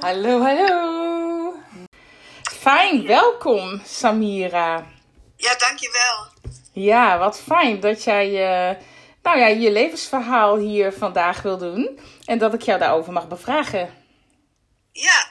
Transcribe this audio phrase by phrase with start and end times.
[0.00, 1.54] Hallo, hallo.
[2.52, 4.86] Fijn, welkom Samira.
[5.36, 6.26] Ja, dankjewel.
[6.72, 8.76] Ja, wat fijn dat jij uh,
[9.22, 12.00] nou ja, je levensverhaal hier vandaag wil doen.
[12.24, 13.94] En dat ik jou daarover mag bevragen.
[14.92, 15.26] Ja,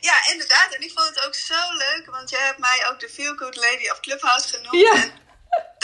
[0.00, 0.74] ja, inderdaad.
[0.74, 3.56] En ik vond het ook zo leuk, want jij hebt mij ook de Feel Good
[3.56, 4.86] Lady of Clubhouse genoemd.
[4.86, 5.02] Ja.
[5.02, 5.12] En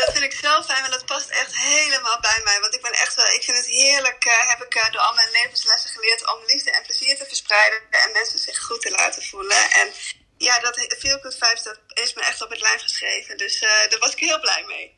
[0.01, 2.59] dat vind ik zo fijn, want dat past echt helemaal bij mij.
[2.61, 5.15] Want ik ben echt wel, ik vind het heerlijk, uh, heb ik uh, door al
[5.15, 9.23] mijn levenslessen geleerd om liefde en plezier te verspreiden en mensen zich goed te laten
[9.23, 9.63] voelen.
[9.81, 9.89] En
[10.37, 13.37] ja, dat Feel Good Vibes, dat is me echt op het lijf geschreven.
[13.37, 14.97] Dus uh, daar was ik heel blij mee.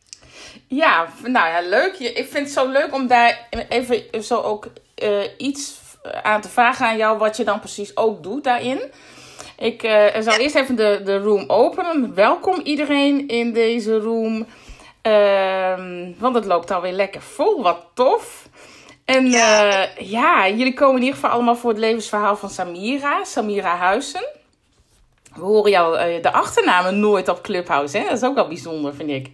[0.69, 1.99] Ja, nou ja, leuk.
[1.99, 4.67] Ik vind het zo leuk om daar even zo ook
[5.37, 5.73] iets
[6.23, 8.93] aan te vragen aan jou wat je dan precies ook doet daarin.
[9.59, 9.81] Ik
[10.21, 12.15] zal eerst even de, de room openen.
[12.15, 14.47] Welkom iedereen in deze room.
[15.03, 17.63] Uh, want het loopt alweer lekker vol.
[17.63, 18.43] Wat tof.
[19.05, 19.89] En ja.
[19.99, 23.25] Uh, ja, jullie komen in ieder geval allemaal voor het levensverhaal van Samira.
[23.25, 24.27] Samira Huizen.
[25.35, 27.99] We horen jou uh, de achternamen nooit op Clubhouse.
[27.99, 28.05] Hè?
[28.05, 29.29] Dat is ook wel bijzonder, vind ik.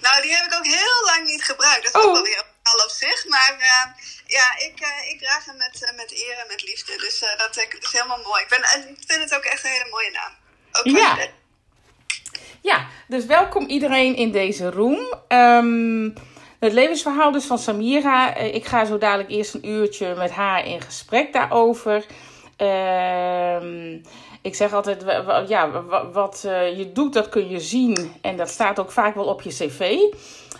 [0.00, 1.84] Nou, die heb ik ook heel lang niet gebruikt.
[1.84, 2.06] Dat is Oh.
[2.06, 3.26] ook wel weer al op zich.
[3.28, 3.84] Maar uh,
[4.26, 6.96] ja, ik, uh, ik draag hem met, uh, met eer en met liefde.
[6.96, 8.42] Dus dat, dat is helemaal mooi.
[8.42, 8.58] Ik, ben,
[8.90, 10.32] ik vind het ook echt een hele mooie naam.
[10.72, 11.18] Ook Ja.
[12.62, 14.98] Ja, dus welkom iedereen in deze room.
[15.28, 16.14] Um,
[16.58, 18.34] het levensverhaal dus van Samira.
[18.36, 22.04] Ik ga zo dadelijk eerst een uurtje met haar in gesprek daarover.
[22.58, 23.92] Uh,
[24.42, 25.04] ik zeg altijd,
[25.48, 28.12] ja, wat uh, je doet, dat kun je zien.
[28.20, 29.96] En dat staat ook vaak wel op je cv.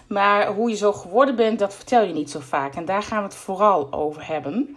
[0.06, 2.74] Maar hoe je zo geworden bent, dat vertel je niet zo vaak.
[2.74, 4.76] En daar gaan we het vooral over hebben.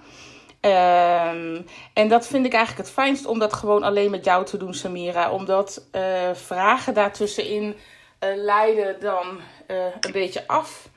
[0.65, 4.57] Um, en dat vind ik eigenlijk het fijnst om dat gewoon alleen met jou te
[4.57, 5.31] doen, Samira.
[5.31, 6.01] Omdat uh,
[6.33, 10.89] vragen daartussenin uh, leiden dan uh, een beetje af.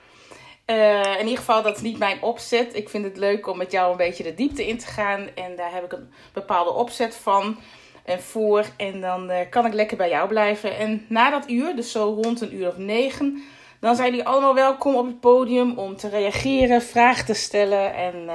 [1.19, 2.77] in ieder geval, dat is niet mijn opzet.
[2.77, 5.28] Ik vind het leuk om met jou een beetje de diepte in te gaan.
[5.34, 7.58] En daar heb ik een bepaalde opzet van
[8.05, 8.64] en voor.
[8.77, 10.77] En dan kan ik lekker bij jou blijven.
[10.77, 13.42] En na dat uur, dus zo rond een uur of negen
[13.80, 17.94] dan zijn jullie allemaal welkom op het podium om te reageren, vragen te stellen.
[17.94, 18.28] En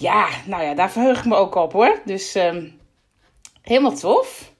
[0.00, 2.00] ja, nou ja, daar verheug ik me ook op hoor.
[2.04, 2.80] Dus um,
[3.62, 4.50] helemaal tof.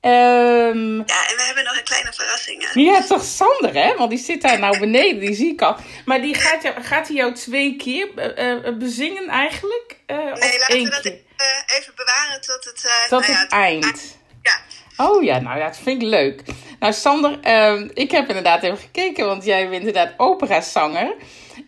[0.00, 2.72] Um, ja, en we hebben nog een kleine verrassing.
[2.72, 2.80] Hè?
[2.80, 3.96] Ja, toch Sander, hè?
[3.96, 5.76] Want die zit daar nou beneden, die zie ik al.
[6.04, 8.08] Maar die gaat, jou, gaat hij jou twee keer
[8.38, 9.96] uh, bezingen eigenlijk?
[10.06, 11.20] Uh, nee, laten we dat keer?
[11.66, 14.18] even bewaren tot het, tot nou het ja, eind.
[14.42, 14.60] Ja.
[15.04, 16.42] Oh ja, nou ja, dat vind ik leuk.
[16.78, 21.14] Nou, Sander, uh, ik heb inderdaad even gekeken, want jij bent inderdaad operazanger.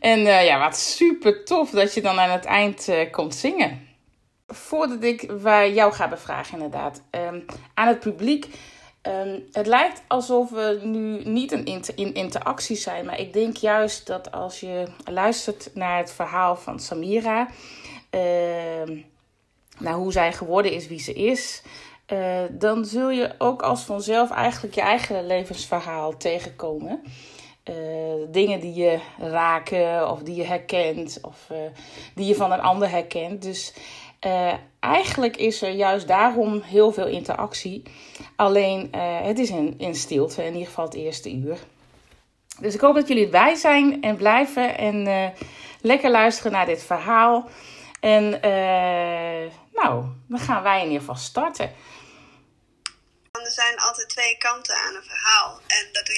[0.00, 3.89] En uh, ja, wat super tof dat je dan aan het eind uh, komt zingen.
[4.47, 5.21] Voordat ik
[5.75, 8.47] jou ga bevragen, inderdaad, um, aan het publiek.
[9.03, 11.53] Um, het lijkt alsof we nu niet
[11.95, 16.81] in interactie zijn, maar ik denk juist dat als je luistert naar het verhaal van
[16.81, 17.49] Samira,
[19.78, 21.62] naar hoe zij geworden is wie ze is.
[22.12, 27.03] Uh, dan zul je ook als vanzelf eigenlijk je eigen levensverhaal tegenkomen.
[27.71, 27.75] Uh,
[28.29, 31.59] dingen die je raken of die je herkent of uh,
[32.15, 33.43] die je van een ander herkent.
[33.43, 33.73] Dus
[34.81, 37.83] eigenlijk is er juist daarom heel veel interactie.
[38.37, 38.89] Alleen
[39.23, 41.59] het is in, in stilte, in ieder geval het eerste uur.
[42.61, 45.33] Dus ik hoop dat jullie erbij zijn en blijven en
[45.81, 47.49] lekker luisteren naar dit verhaal.
[48.01, 48.31] En
[49.73, 51.73] nou, dan gaan wij in ieder geval starten.
[53.31, 55.61] Er zijn altijd twee kanten aan een verhaal.
[55.67, 56.09] En dat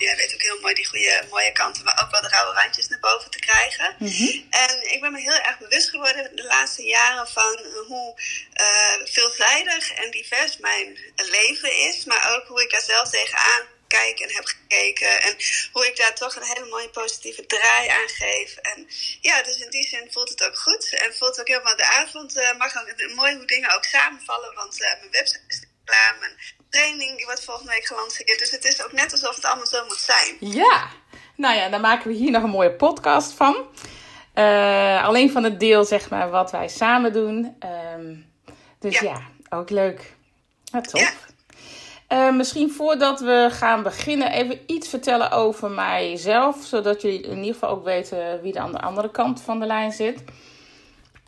[0.00, 2.88] jij weet ook heel mooi die goede, mooie kanten, maar ook wel de rauwe randjes
[2.88, 3.94] naar boven te krijgen.
[3.98, 4.46] Mm -hmm.
[4.50, 8.20] En ik ben me heel erg bewust geworden de laatste jaren van hoe
[8.60, 12.04] uh, veelzijdig en divers mijn leven is.
[12.04, 15.22] Maar ook hoe ik daar zelf tegenaan kijk en heb gekeken.
[15.22, 15.36] En
[15.72, 18.56] hoe ik daar toch een hele mooie positieve draai aan geef.
[18.56, 18.88] En
[19.20, 20.92] ja, dus in die zin voelt het ook goed.
[20.92, 22.36] En voelt ook helemaal de avond.
[22.36, 24.54] Uh, mag ook mooi hoe dingen ook samenvallen.
[24.54, 25.60] Want uh, mijn website is
[26.20, 26.32] Mijn
[26.68, 28.38] training die wordt volgende week gelanceerd.
[28.38, 30.36] Dus het is ook net alsof het allemaal zo moet zijn.
[30.40, 30.88] Ja,
[31.36, 33.56] nou ja, dan maken we hier nog een mooie podcast van.
[34.34, 37.56] Uh, alleen van het deel, zeg maar, wat wij samen doen.
[37.96, 38.26] Um,
[38.78, 39.02] dus ja.
[39.02, 39.20] ja.
[39.56, 40.14] ook leuk.
[40.64, 41.00] Ja, tof.
[41.00, 41.10] Ja.
[42.12, 46.56] Uh, misschien voordat we gaan beginnen, even iets vertellen over mijzelf.
[46.64, 49.66] Zodat jullie in ieder geval ook weten wie er aan de andere kant van de
[49.66, 50.22] lijn zit.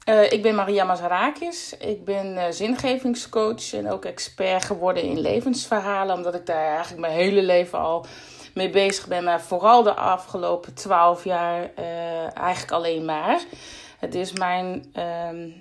[0.08, 1.74] Uh, ik ben Maria Mazarakis.
[1.78, 6.16] Ik ben uh, zingevingscoach en ook expert geworden in levensverhalen.
[6.16, 8.06] Omdat ik daar eigenlijk mijn hele leven al
[8.54, 9.24] mee bezig ben.
[9.24, 13.40] Maar vooral de afgelopen twaalf jaar uh, eigenlijk alleen maar.
[13.98, 14.92] Het is mijn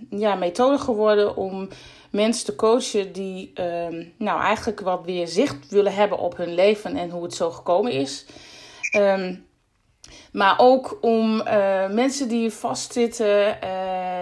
[0.09, 1.69] ja, methode geworden om
[2.09, 6.95] mensen te coachen die um, nou, eigenlijk wat weer zicht willen hebben op hun leven
[6.95, 8.25] en hoe het zo gekomen is.
[8.97, 9.45] Um,
[10.31, 14.21] maar ook om uh, mensen die vastzitten, uh,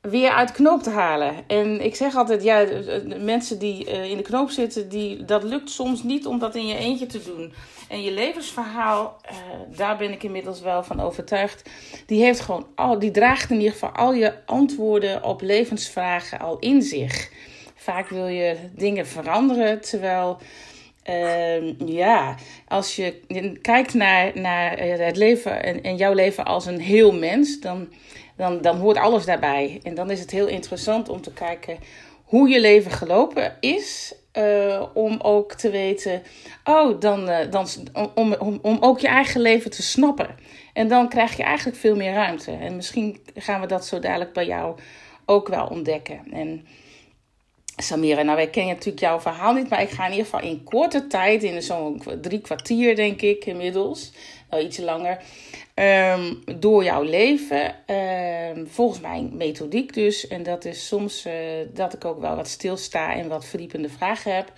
[0.00, 1.34] weer uit de knoop te halen.
[1.46, 5.70] En ik zeg altijd, ja, de mensen die in de knoop zitten, die, dat lukt
[5.70, 7.52] soms niet om dat in je eentje te doen.
[7.88, 9.20] En je levensverhaal,
[9.76, 11.70] daar ben ik inmiddels wel van overtuigd.
[12.06, 16.58] Die heeft gewoon al, die draagt in ieder geval al je antwoorden op levensvragen al
[16.58, 17.30] in zich.
[17.74, 20.38] Vaak wil je dingen veranderen, terwijl
[21.08, 22.34] uh, ja,
[22.68, 23.20] als je
[23.62, 27.88] kijkt naar, naar het leven en, jouw leven als een heel mens, dan,
[28.36, 29.80] dan, dan hoort alles daarbij.
[29.82, 31.78] En dan is het heel interessant om te kijken
[32.24, 34.12] hoe je leven gelopen is.
[34.32, 36.22] Uh, om ook te weten,
[36.64, 37.66] oh, dan, uh, dan,
[38.14, 40.28] om, om, om ook je eigen leven te snappen.
[40.72, 42.50] En dan krijg je eigenlijk veel meer ruimte.
[42.52, 44.78] En misschien gaan we dat zo dadelijk bij jou
[45.24, 46.20] ook wel ontdekken.
[46.30, 46.66] En
[47.82, 50.64] Samira, nou wij kennen natuurlijk jouw verhaal niet, maar ik ga in ieder geval in
[50.64, 54.12] korte tijd, in zo'n drie kwartier denk ik inmiddels,
[54.50, 55.18] wel iets langer,
[55.74, 57.74] um, door jouw leven.
[58.56, 60.28] Um, volgens mijn methodiek dus.
[60.28, 61.32] En dat is soms uh,
[61.74, 64.52] dat ik ook wel wat stilsta en wat verdiepende vragen heb.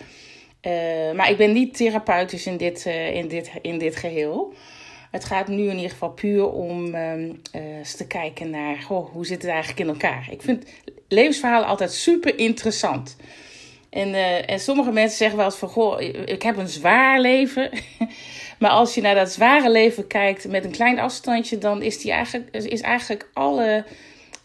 [0.63, 4.55] Uh, maar ik ben niet therapeutisch in dit, uh, in dit, in dit geheel.
[5.11, 9.43] Het gaat nu in ieder geval puur om um, eens te kijken naar hoe zit
[9.43, 10.29] het eigenlijk in elkaar.
[10.31, 10.65] Ik vind
[11.09, 13.17] levensverhalen altijd super interessant.
[13.91, 17.71] En, uh, en sommige mensen zeggen wel eens van, goh, ik heb een zwaar leven.
[18.59, 22.13] maar als je naar dat zware leven kijkt met een klein afstandje, dan is, die
[22.13, 23.85] eigenlijk, is eigenlijk alle,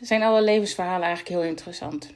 [0.01, 2.11] zijn alle levensverhalen eigenlijk heel interessant.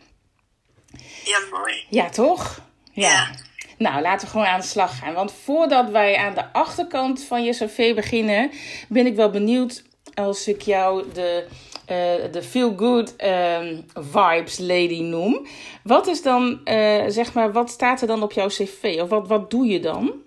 [1.23, 1.85] Ja, mooi.
[1.89, 2.61] Ja, toch?
[2.91, 3.09] Ja.
[3.09, 3.47] ja.
[3.79, 5.13] Nou, laten we gewoon aan de slag gaan.
[5.13, 8.51] Want voordat wij aan de achterkant van je cv beginnen,
[8.87, 9.83] ben ik wel benieuwd
[10.13, 11.47] als ik jou de
[11.89, 15.47] uh, de feel good um, vibes lady noem.
[15.83, 18.97] Wat is dan, uh, zeg maar, wat staat er dan op jouw cv?
[19.01, 20.23] Of wat, wat doe je dan?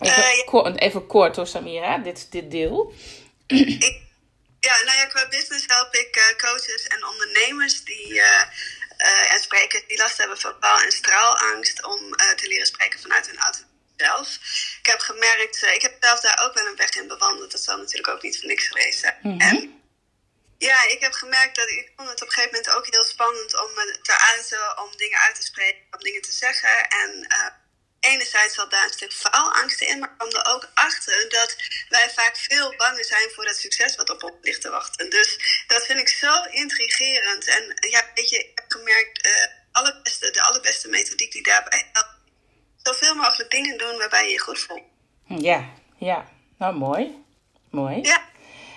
[0.00, 2.92] Even, uh, kort, even kort hoor, Samira, dit, dit deel.
[3.46, 4.02] Ik,
[4.60, 8.20] ja, nou ja, qua business help ik coaches en ondernemers die
[9.04, 13.38] en sprekers die last hebben van bal- en straalangst om te leren spreken vanuit hun
[13.38, 13.60] auto
[13.96, 14.28] zelf.
[14.80, 17.52] Ik heb gemerkt, ik heb zelf daar ook wel een weg in bewandeld.
[17.52, 19.18] Dat zal natuurlijk ook niet voor niks geweest zijn.
[19.22, 19.40] Mm -hmm.
[19.40, 19.82] En
[20.58, 23.62] ja, ik heb gemerkt dat ik vond het op een gegeven moment ook heel spannend
[23.62, 26.88] om me te uiten, om dingen uit te spreken, om dingen te zeggen.
[26.88, 27.26] En
[28.04, 31.56] enerzijds zat daar een stuk faalangst in, maar kwam er ook achter dat
[31.88, 35.10] wij vaak veel banger zijn voor dat succes wat op ons ligt te wachten.
[35.10, 37.46] Dus dat vind ik zo intrigerend.
[37.46, 39.32] En ja, weet je, ik gemerkt, uh,
[39.72, 42.14] allerbeste, de allerbeste methodiek die daarbij helpt,
[42.76, 44.82] zoveel mogelijk dingen doen waarbij je je goed voelt.
[45.26, 45.64] Ja,
[45.98, 46.28] ja.
[46.58, 47.24] Nou, mooi.
[47.70, 48.02] Mooi.
[48.02, 48.22] Ja.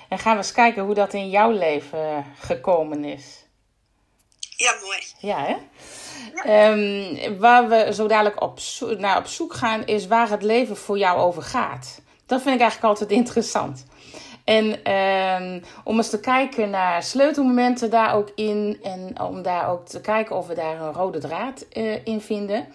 [0.09, 3.45] En gaan we eens kijken hoe dat in jouw leven gekomen is.
[4.39, 4.99] Ja, mooi.
[5.19, 5.55] Ja, hè?
[6.43, 6.71] Ja.
[6.71, 8.59] Um, waar we zo dadelijk op,
[8.97, 12.01] naar op zoek gaan, is waar het leven voor jou over gaat.
[12.25, 13.85] Dat vind ik eigenlijk altijd interessant.
[14.47, 18.79] En um, om eens te kijken naar sleutelmomenten daar ook in.
[18.83, 22.67] En om daar ook te kijken of we daar een rode draad uh, in vinden.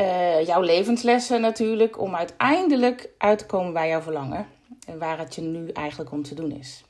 [0.00, 2.00] Uh, jouw levenslessen natuurlijk.
[2.00, 4.46] Om uiteindelijk uit te komen bij jouw verlangen
[4.98, 6.84] waar het je nu eigenlijk om te doen is.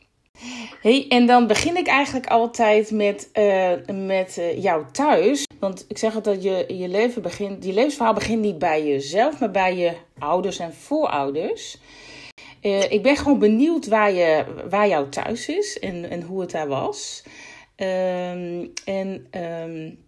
[0.82, 3.72] Hey, en dan begin ik eigenlijk altijd met, uh,
[4.06, 5.46] met jou thuis.
[5.60, 9.50] Want ik zeg altijd, je, je, leven begint, je levensverhaal begint niet bij jezelf, maar
[9.50, 11.78] bij je ouders en voorouders.
[12.62, 16.50] Uh, ik ben gewoon benieuwd waar, je, waar jouw thuis is en, en hoe het
[16.50, 17.22] daar was.
[17.76, 20.06] Um, en um,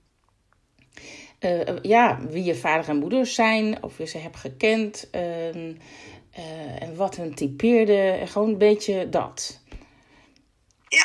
[1.82, 5.08] ja, wie je vader en moeder zijn, of je ze hebt gekend.
[5.12, 8.20] Uh, uh, en wat hun typeerde.
[8.26, 9.60] Gewoon een beetje dat.
[10.88, 11.04] Ja.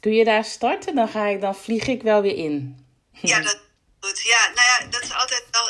[0.00, 0.94] Kun je daar starten?
[0.94, 2.84] Dan, ga ik, dan vlieg ik wel weer in.
[3.12, 3.60] Ja, dat
[4.00, 4.20] goed.
[4.22, 5.64] Ja, nou ja, dat is altijd wel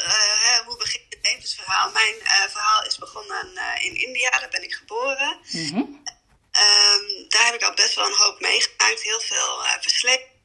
[0.66, 1.90] hoe begint het levensverhaal.
[1.90, 3.48] Mijn uh, verhaal is begonnen
[3.78, 5.38] in India, daar ben ik geboren.
[5.50, 6.02] Mm -hmm.
[6.62, 9.02] um, daar heb ik al best wel een hoop meegemaakt.
[9.02, 10.38] Heel veel verslepen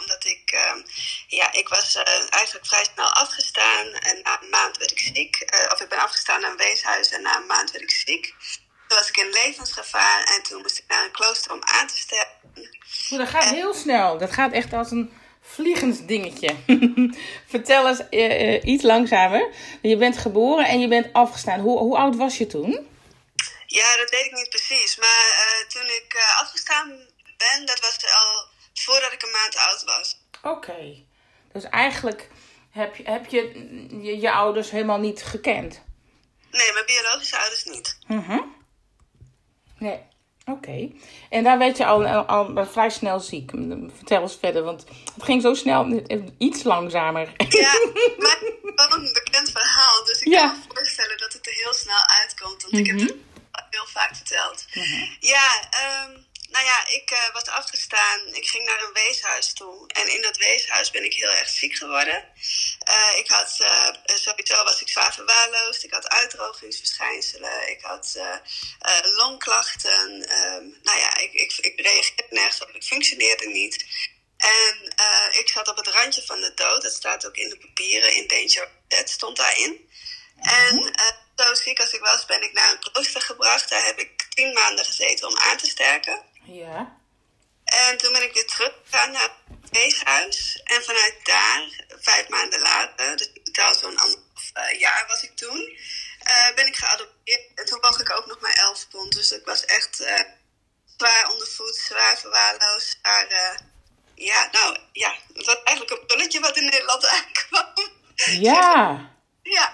[0.00, 0.82] omdat ik, uh,
[1.26, 3.86] ja, ik was uh, eigenlijk vrij snel afgestaan.
[3.86, 5.52] En na een maand werd ik ziek.
[5.54, 8.34] Uh, of ik ben afgestaan naar een weeshuis en na een maand werd ik ziek.
[8.88, 11.96] Toen was ik in levensgevaar en toen moest ik naar een klooster om aan te
[11.96, 12.70] sterven.
[13.10, 13.54] Oh, dat gaat en...
[13.54, 14.18] heel snel.
[14.18, 15.12] Dat gaat echt als een
[15.42, 16.56] vliegensdingetje.
[17.52, 18.08] Vertel eens
[18.62, 19.54] iets langzamer.
[19.82, 21.60] Je bent geboren en je bent afgestaan.
[21.60, 22.90] Hoe, hoe oud was je toen?
[23.66, 24.96] Ja, dat weet ik niet precies.
[24.96, 26.88] Maar toen ik afgestaan
[27.36, 28.44] ben, dat was al
[28.74, 30.20] voordat ik een maand oud was.
[30.42, 30.48] Oké.
[30.48, 31.06] Okay.
[31.52, 32.28] Dus eigenlijk
[32.70, 33.40] heb je, heb je,
[34.02, 35.82] je je ouders helemaal niet gekend?
[36.50, 37.98] Nee, mijn biologische ouders niet.
[38.06, 38.40] Mhm.
[39.78, 40.10] Nee.
[40.46, 40.58] Oké.
[40.58, 40.94] Okay.
[41.30, 43.50] En daar werd je al, al, al, vrij snel ziek.
[43.96, 44.84] Vertel eens verder, want
[45.14, 46.02] het ging zo snel,
[46.38, 47.32] iets langzamer.
[47.48, 47.72] Ja,
[48.24, 48.38] maar
[48.74, 50.04] wel een bekend verhaal.
[50.04, 50.46] Dus ik ja.
[50.46, 52.62] kan me voorstellen dat het er heel snel uitkomt.
[52.62, 52.80] Want mm -hmm.
[52.80, 53.18] ik heb mhm.
[53.52, 54.66] het heel vaak verteld.
[54.74, 55.16] Mm -hmm.
[55.20, 55.68] Ja,
[56.06, 58.34] um, nou ja, ik uh, was afgestaan.
[58.34, 59.86] Ik ging naar een weeshuis toe.
[59.86, 62.32] En in dat weeshuis ben ik heel erg ziek geworden.
[62.88, 65.84] Uh, ik had, uh, sowieso was ik zwaar verwaarloosd.
[65.84, 67.70] Ik had uitdrogingsverschijnselen.
[67.70, 68.18] Ik had
[69.16, 70.10] longklachten.
[70.12, 72.68] Um, nou ja, ik, ik, ik reageerde nergens op.
[72.68, 73.84] Ik functioneerde niet.
[74.36, 74.94] En
[75.30, 76.82] ik zat op het randje van de dood.
[76.82, 78.14] Dat staat ook in de papieren.
[78.14, 79.90] In Danger Dead stond daarin.
[80.40, 80.92] En
[81.36, 83.68] zo ziek als ik was, ben ik naar een klooster gebracht.
[83.68, 86.30] Daar heb ik tien maanden gezeten om aan te sterken.
[86.44, 87.00] Ja.
[87.64, 89.30] En toen ben ik weer teruggegaan naar
[89.60, 90.60] het weeshuis.
[90.64, 95.78] En vanuit daar, vijf maanden later, dus totaal zo'n anderhalf uh, jaar was ik toen,
[96.28, 97.40] uh, ben ik geadopteerd.
[97.54, 99.12] En toen woog ik ook nog maar elf pond.
[99.12, 100.20] Dus ik was echt uh,
[100.96, 102.98] zwaar ondervoed, zwaar verwaarloosd.
[103.02, 103.26] Maar
[104.14, 107.90] ja, nou ja, het was eigenlijk een pulletje wat in Nederland aankwam.
[108.14, 109.10] Ja,
[109.42, 109.72] ja.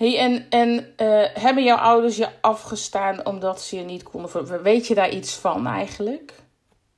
[0.00, 4.62] Hey, en en uh, hebben jouw ouders je afgestaan omdat ze je niet konden...
[4.62, 6.32] Weet je daar iets van eigenlijk?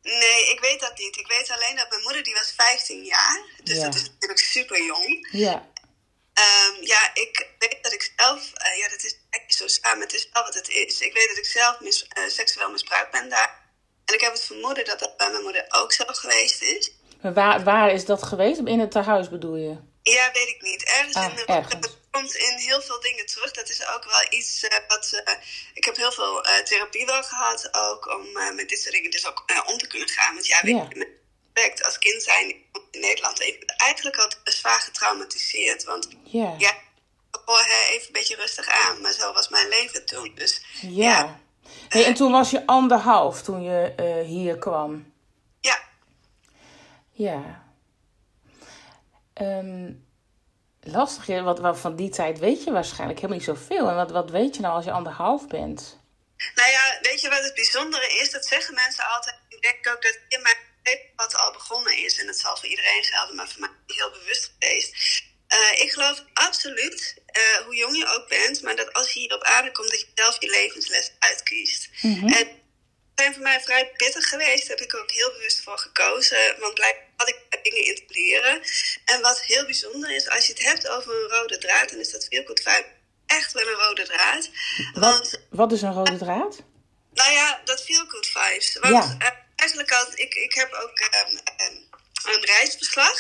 [0.02, 1.16] Nee, ik weet dat niet.
[1.16, 3.44] Ik weet alleen dat mijn moeder, die was 15 jaar.
[3.64, 3.84] Dus ja.
[3.84, 5.28] dat is natuurlijk super jong.
[5.30, 5.54] Ja.
[5.54, 8.38] Um, ja, ik weet dat ik zelf...
[8.38, 10.00] Uh, ja, dat is echt zo samen.
[10.00, 11.00] Het is wel wat het is.
[11.00, 13.60] Ik weet dat ik zelf mis, uh, seksueel misbruikt ben daar.
[14.04, 16.92] En ik heb het vermoeden dat dat bij mijn moeder ook zo geweest is.
[17.22, 18.60] Maar waar, waar is dat geweest?
[18.64, 19.76] In het tehuis bedoel je?
[20.02, 20.82] Ja, weet ik niet.
[20.84, 21.44] Ergens ah, in de...
[21.44, 23.50] Ergens komt in heel veel dingen terug.
[23.50, 25.22] Dat is ook wel iets uh, wat.
[25.26, 25.34] Uh,
[25.74, 29.26] ik heb heel veel uh, therapie wel gehad, ook om met dit soort dingen dus
[29.26, 30.34] ook om te kunnen gaan.
[30.34, 30.86] Want ja, weet ja.
[30.88, 31.20] je,
[31.54, 32.48] met als kind zijn
[32.90, 35.84] in Nederland eigenlijk al zwaar getraumatiseerd.
[35.84, 36.74] Want ja, ja
[37.44, 40.32] hoor even een beetje rustig aan, maar zo was mijn leven toen.
[40.34, 40.88] Dus, ja.
[40.88, 41.40] ja.
[41.88, 45.12] Hey, en toen was je anderhalf toen je hier kwam?
[45.60, 45.82] Ja.
[47.10, 47.64] Ja.
[49.34, 50.06] Um,
[50.82, 53.88] lastig is, wat, wat van die tijd weet je waarschijnlijk helemaal niet zoveel.
[53.88, 56.00] En wat, wat weet je nou als je anderhalf bent?
[56.54, 58.30] Nou ja, weet je wat het bijzondere is?
[58.30, 59.36] Dat zeggen mensen altijd.
[59.48, 62.20] Ik denk ook dat in mijn leven wat al begonnen is.
[62.20, 65.22] En dat zal voor iedereen gelden, maar voor mij heel bewust geweest.
[65.48, 69.34] Uh, ik geloof absoluut, uh, hoe jong je ook bent, maar dat als je hier
[69.34, 71.88] op aarde komt, dat je zelf je levensles uitkiest.
[72.00, 72.32] Mm -hmm.
[72.32, 72.61] En
[73.22, 74.68] zijn voor mij vrij pittig geweest.
[74.68, 76.56] Daar heb ik ook heel bewust voor gekozen.
[76.58, 78.62] Want blijkbaar had ik dingen in te leren.
[79.04, 82.10] En wat heel bijzonder is, als je het hebt over een rode draad, dan is
[82.10, 82.86] dat Feel Good Vibe
[83.26, 84.50] echt wel een rode draad.
[84.92, 86.62] Want, wat, wat is een rode draad?
[87.12, 88.78] Nou ja, dat Feel Good Vibes.
[88.80, 89.16] Want ja.
[89.18, 91.88] uh, eigenlijk had ik, ik heb ook um, um,
[92.34, 93.18] een reisverslag.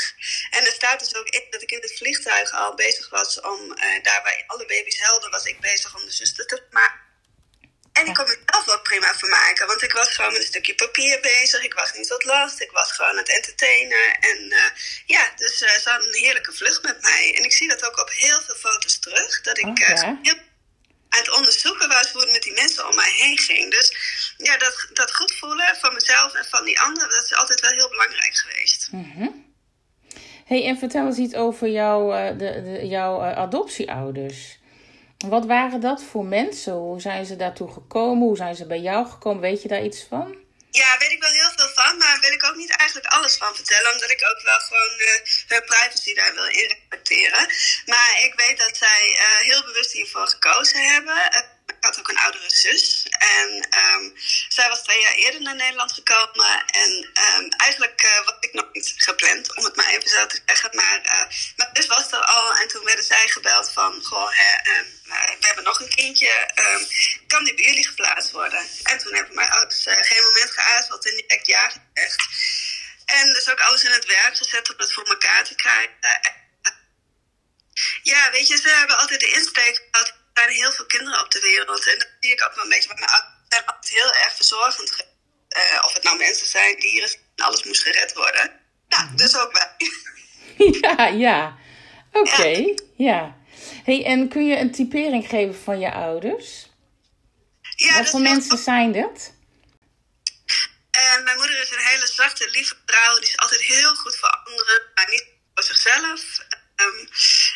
[0.50, 3.60] En er staat dus ook in dat ik in het vliegtuig al bezig was om,
[3.60, 7.11] uh, daar waar alle baby's helden, was ik bezig om de zuster te maken.
[8.92, 11.64] Prima vermaken, want ik was gewoon met een stukje papier bezig.
[11.64, 14.06] Ik was niet tot last, ik was gewoon aan het entertainen.
[14.20, 14.70] En uh,
[15.06, 17.34] ja, dus uh, ze hadden een heerlijke vlucht met mij.
[17.36, 19.40] En ik zie dat ook op heel veel foto's terug.
[19.40, 19.92] Dat ik okay.
[19.92, 20.38] uh, heel
[21.08, 23.70] aan het onderzoeken was hoe het met die mensen om mij heen ging.
[23.70, 23.88] Dus
[24.36, 27.70] ja, dat, dat goed voelen van mezelf en van die anderen, dat is altijd wel
[27.70, 28.88] heel belangrijk geweest.
[28.90, 29.54] Mm -hmm.
[30.44, 34.60] hey, en vertel eens iets over jouw, de, de, jouw adoptieouders.
[35.28, 36.72] Wat waren dat voor mensen?
[36.72, 38.26] Hoe zijn ze daartoe gekomen?
[38.26, 39.40] Hoe zijn ze bij jou gekomen?
[39.40, 40.36] Weet je daar iets van?
[40.70, 43.54] Ja, weet ik wel heel veel van, maar wil ik ook niet eigenlijk alles van
[43.54, 46.76] vertellen, omdat ik ook wel gewoon uh, hun privacy daar wil in.
[47.86, 51.16] Maar ik weet dat zij uh, heel bewust hiervoor gekozen hebben.
[51.34, 54.12] Uh, ik had ook een oudere zus en um,
[54.48, 56.64] zij was twee jaar eerder naar Nederland gekomen.
[56.66, 60.70] En um, eigenlijk was ik nog niet gepland, om het maar even zo te zeggen.
[60.76, 61.00] Maar
[61.56, 65.01] mijn zus was er al en toen werden zij gebeld van, goh, hè, um,
[65.38, 66.50] we hebben nog een kindje,
[67.26, 68.66] kan die bij jullie geplaatst worden?
[68.82, 72.22] En toen hebben mijn ouders geen moment geaarzeld en direct ja gezegd.
[73.04, 75.94] En dus ook alles in het werk gezet om het voor elkaar te krijgen.
[78.02, 80.08] Ja, weet je, ze hebben altijd de insteek gehad.
[80.08, 81.86] Er zijn heel veel kinderen op de wereld.
[81.86, 82.88] En dat zie ik ook wel een beetje.
[82.88, 85.06] Maar mijn ouders zijn altijd heel erg verzorgend.
[85.56, 88.60] Uh, of het nou mensen zijn, dieren, alles moest gered worden.
[88.88, 89.76] Nou, dus ook wij.
[90.80, 91.58] Ja, ja.
[92.12, 92.78] Oké, okay.
[92.96, 93.06] ja.
[93.06, 93.36] ja.
[93.84, 96.70] Hey, en kun je een typering geven van je ouders?
[97.76, 99.34] Ja, Wat voor mensen zijn dat?
[100.96, 103.14] Uh, mijn moeder is een hele zachte, lieve vrouw.
[103.18, 106.38] Die is altijd heel goed voor anderen, maar niet voor zichzelf.
[106.76, 107.08] Um,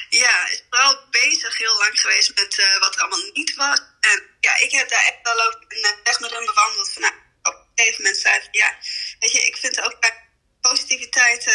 [0.09, 3.79] ja, is vooral bezig heel lang geweest met uh, wat er allemaal niet was.
[4.01, 6.93] En ja, ik heb daar echt wel ook een weg met hem bewandeld.
[6.93, 8.79] Van, nou, op een gegeven moment zei ik, ja,
[9.19, 9.97] weet je, ik vind ook
[10.61, 11.47] positiviteit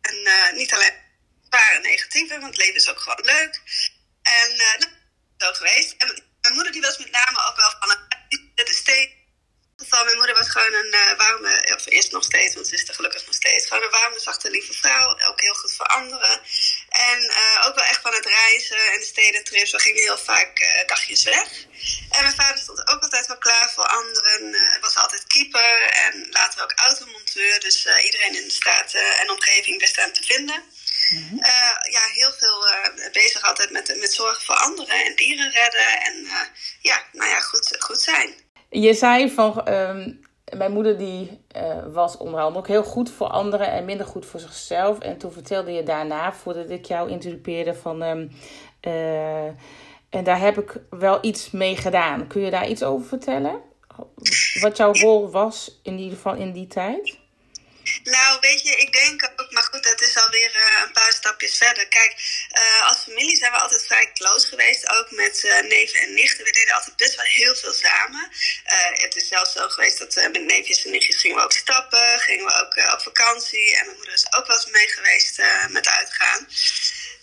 [0.00, 1.02] en uh, niet alleen
[1.48, 3.60] zware negatieve, want het leven is ook gewoon leuk.
[4.24, 4.90] En uh, nou,
[5.38, 5.94] zo geweest.
[5.98, 7.90] En mijn moeder die was met name ook wel van,
[8.54, 9.22] het is steeds
[9.90, 12.94] mijn moeder was gewoon een uh, warme, of is nog steeds, want ze is er
[12.94, 15.18] gelukkig nog steeds, gewoon een warme, zachte, lieve vrouw.
[15.28, 16.40] Ook heel goed voor anderen.
[16.88, 17.30] En
[17.66, 19.70] ook wel echt van het reizen en de stedentrips.
[19.70, 21.48] We gingen heel vaak dagjes weg.
[22.10, 24.56] En mijn vader stond ook altijd wel klaar voor anderen.
[24.80, 27.60] Was altijd keeper en later ook automonteur.
[27.60, 30.62] Dus iedereen in de straat en omgeving hem te vinden.
[31.10, 31.38] Mm -hmm.
[31.90, 32.64] ja, heel veel
[33.12, 36.00] bezig altijd met, met zorgen voor anderen en dieren redden.
[36.02, 36.26] En
[36.80, 38.34] ja, nou ja, goed, goed zijn.
[38.70, 40.20] Je zei van, um,
[40.56, 41.40] mijn moeder die
[41.92, 44.98] was onder andere ook heel goed voor anderen en minder goed voor zichzelf.
[44.98, 48.02] En toen vertelde je daarna, voordat ik jou interrupeerde, van...
[48.02, 49.46] Uh,
[50.14, 52.26] en daar heb ik wel iets mee gedaan.
[52.26, 53.60] Kun je daar iets over vertellen?
[54.60, 57.18] Wat jouw rol was in ieder geval in die tijd?
[58.04, 61.56] Nou, weet je, ik denk ook, maar goed, dat is alweer uh, een paar stapjes
[61.56, 61.88] verder.
[61.88, 62.14] Kijk,
[62.58, 66.44] uh, als familie zijn we altijd vrij close geweest, ook met uh, neven en nichten.
[66.44, 68.30] We deden altijd best wel heel veel samen.
[68.92, 72.46] het is zelfs zo geweest dat met neefjes en nichtjes gingen we ook stappen, gingen
[72.46, 73.76] we ook op vakantie.
[73.76, 76.48] En mijn moeder is ook wel eens mee geweest met uitgaan.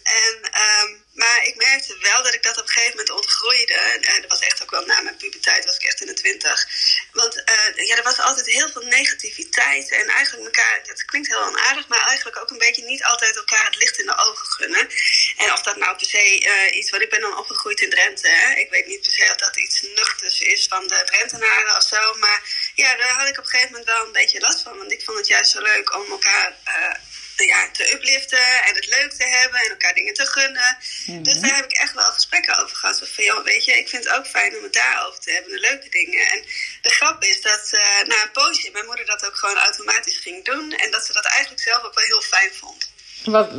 [0.04, 3.74] En, um, maar ik merkte wel dat ik dat op een gegeven moment ontgroeide.
[3.74, 6.68] En dat was echt ook wel na mijn puberteit, was ik echt in de twintig.
[7.12, 9.92] Want uh, ja, er was altijd heel veel negativiteit.
[9.92, 13.66] En eigenlijk elkaar, dat klinkt heel onaardig, maar eigenlijk ook een beetje niet altijd elkaar
[13.66, 14.90] het licht in de ogen gunnen.
[15.38, 18.28] En of dat nou per se uh, iets, want ik ben dan opgegroeid in Drenthe.
[18.28, 18.54] Hè?
[18.54, 22.14] Ik weet niet per se of dat iets nuchters is van de Drentenaren of zo.
[22.14, 24.78] Maar ja, daar had ik op een gegeven moment wel een beetje last van.
[24.78, 26.56] Want ik vond het juist zo leuk om elkaar.
[27.46, 30.78] Ja, te upliften en het leuk te hebben en elkaar dingen te gunnen.
[31.06, 31.24] Mm-hmm.
[31.24, 32.98] Dus daar heb ik echt wel gesprekken over gehad.
[32.98, 35.52] Zo van, joh, weet je, ik vind het ook fijn om het daarover te hebben,
[35.52, 36.28] de leuke dingen.
[36.28, 36.44] En
[36.82, 40.46] de grap is dat uh, na een poosje mijn moeder dat ook gewoon automatisch ging
[40.46, 40.72] doen.
[40.72, 42.92] En dat ze dat eigenlijk zelf ook wel heel fijn vond.
[43.26, 43.52] Wat,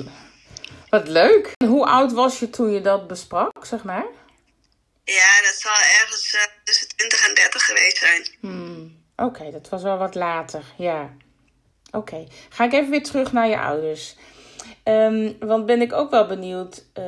[0.89, 1.53] wat leuk.
[1.57, 4.07] En hoe oud was je toen je dat besprak, zeg maar?
[5.05, 8.27] Ja, dat zal ergens uh, tussen 20 en 30 geweest zijn.
[8.41, 9.05] Hmm.
[9.17, 11.11] Oké, okay, dat was wel wat later, ja.
[11.93, 14.17] Oké, ga ik even weer terug naar je ouders.
[14.85, 17.05] Um, want ben ik ook wel benieuwd, uh,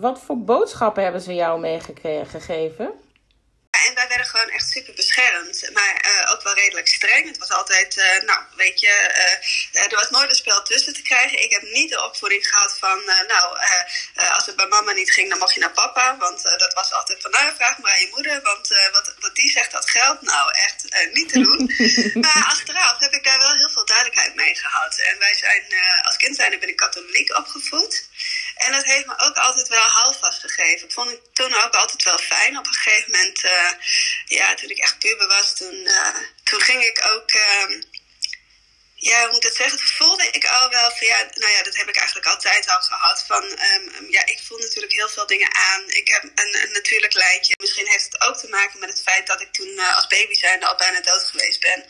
[0.00, 2.90] wat voor boodschappen hebben ze jou meegegeven?
[3.88, 7.26] En wij werden gewoon echt super beschermd, maar uh, ook wel redelijk streng.
[7.26, 8.94] Het was altijd, uh, nou weet je,
[9.72, 11.42] uh, er was nooit een spel tussen te krijgen.
[11.42, 13.58] Ik heb niet de opvoeding gehad van, nou,
[14.34, 16.16] als het bij mama niet ging, dan mocht je naar papa.
[16.16, 19.50] Want dat was altijd van, nou vraag maar aan je moeder, want wat, wat die
[19.50, 20.22] zegt dat geldt.
[20.22, 21.72] Nou, echt niet te doen.
[22.24, 24.98] maar achteraf heb ik daar wel heel veel duidelijkheid mee gehad.
[24.98, 25.64] En wij zijn,
[26.02, 28.08] als kind zijn ben ik katholiek opgevoed.
[28.58, 30.86] En dat heeft me ook altijd wel houvast gegeven.
[30.86, 32.58] Ik vond het toen ook altijd wel fijn.
[32.58, 33.70] Op een gegeven moment, uh,
[34.24, 37.32] ja, toen ik echt puber was, toen, uh, toen ging ik ook.
[37.34, 37.82] Uh,
[39.00, 39.78] ja, hoe moet ik dat zeggen?
[39.78, 42.80] Toen voelde ik al wel van ja, nou ja, dat heb ik eigenlijk altijd al
[42.80, 43.24] gehad.
[43.26, 45.82] Van um, ja, ik voel natuurlijk heel veel dingen aan.
[45.86, 47.54] Ik heb een, een natuurlijk lijntje.
[47.58, 50.34] Misschien heeft het ook te maken met het feit dat ik toen uh, als baby
[50.34, 51.84] zijnde al bijna dood geweest ben.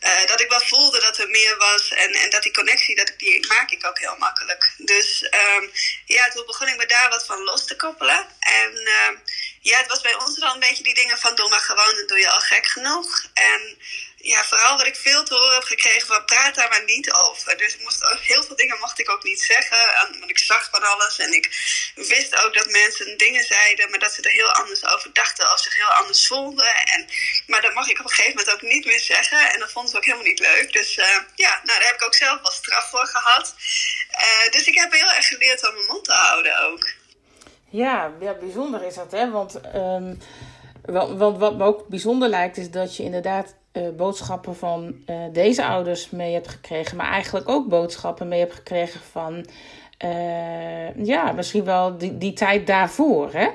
[0.00, 3.12] Uh, dat ik wel voelde dat er meer was en, en dat die connectie, dat
[3.16, 4.72] die maak ik ook heel makkelijk.
[4.76, 5.72] Dus um,
[6.04, 8.26] ja, toen begon ik me daar wat van los te koppelen.
[8.38, 9.18] En uh,
[9.60, 12.06] ja, het was bij ons wel een beetje die dingen van doe maar gewoon, dan
[12.06, 13.24] doe je al gek genoeg.
[13.34, 13.78] En
[14.26, 17.56] ja, vooral wat ik veel te horen heb gekregen van praat daar maar niet over.
[17.56, 17.76] Dus
[18.20, 19.78] heel veel dingen mocht ik ook niet zeggen.
[20.18, 21.46] Want ik zag van alles en ik
[21.94, 25.60] wist ook dat mensen dingen zeiden, maar dat ze er heel anders over dachten of
[25.60, 26.74] zich heel anders voelden.
[26.84, 27.08] En,
[27.46, 29.52] maar dat mag ik op een gegeven moment ook niet meer zeggen.
[29.52, 30.72] En dat vonden ze ook helemaal niet leuk.
[30.72, 33.54] Dus uh, ja, nou, daar heb ik ook zelf wel straf voor gehad.
[34.10, 36.88] Uh, dus ik heb heel erg geleerd om mijn mond te houden ook.
[37.70, 39.30] Ja, ja bijzonder is dat, hè?
[39.30, 40.18] Want, um,
[41.18, 45.64] want wat me ook bijzonder lijkt, is dat je inderdaad uh, boodschappen van uh, deze
[45.64, 49.46] ouders mee hebt gekregen, maar eigenlijk ook boodschappen mee hebt gekregen van,
[50.04, 53.48] uh, ja, misschien wel die, die tijd daarvoor, hè?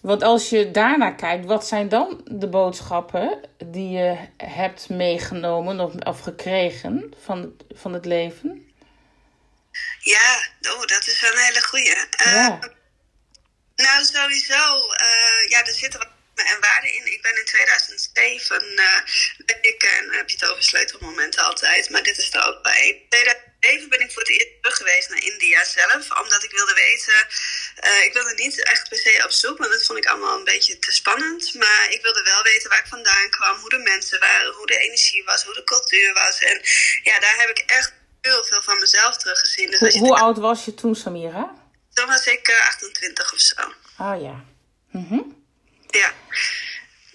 [0.00, 5.94] Want als je daarna kijkt, wat zijn dan de boodschappen die je hebt meegenomen of,
[5.94, 8.70] of gekregen van, van het leven?
[10.00, 10.38] Ja,
[10.72, 11.94] oh, dat is wel een hele goeie.
[12.24, 12.58] Ja.
[13.76, 14.76] Nou, sowieso.
[15.48, 17.12] ja, er zitten wat en waarde in.
[17.12, 19.00] Ik ben in 2007, uh,
[19.44, 22.88] ben ik, en heb je het over sleutelmomenten altijd, maar dit is er ook bij.
[22.88, 26.74] In 2007 ben ik voor het eerst terug geweest naar India zelf, omdat ik wilde
[26.74, 27.20] weten,
[27.84, 30.44] uh, ik wilde niet echt per se op zoek, want dat vond ik allemaal een
[30.44, 34.20] beetje te spannend, maar ik wilde wel weten waar ik vandaan kwam, hoe de mensen
[34.20, 36.38] waren, hoe de energie was, hoe de cultuur was.
[36.38, 36.60] En
[37.02, 39.70] ja, daar heb ik echt heel veel van mezelf teruggezien.
[39.70, 41.54] Dus hoe, hoe oud was je toen, Samira?
[41.92, 43.62] Toen was ik uh, 28 of zo.
[43.98, 44.44] Oh ja.
[44.90, 45.20] Mhm.
[45.96, 46.12] Ja.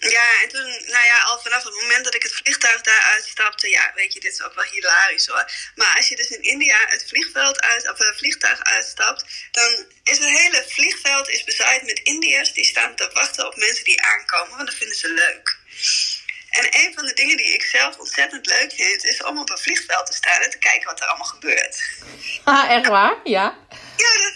[0.10, 3.70] Ja, en toen, nou ja, al vanaf het moment dat ik het vliegtuig daar uitstapte,
[3.70, 5.52] ja, weet je, dit is ook wel hilarisch hoor.
[5.76, 10.18] Maar als je dus in India het vliegveld uit, of het vliegtuig uitstapt, dan is
[10.18, 14.56] het hele vliegveld is bezaaid met Indiërs die staan te wachten op mensen die aankomen,
[14.56, 15.58] want dat vinden ze leuk.
[16.50, 19.58] En een van de dingen die ik zelf ontzettend leuk vind, is om op een
[19.58, 21.82] vliegveld te staan en te kijken wat er allemaal gebeurt.
[22.44, 23.16] Ah, echt waar?
[23.24, 23.58] Ja.
[23.98, 24.32] Ja, dat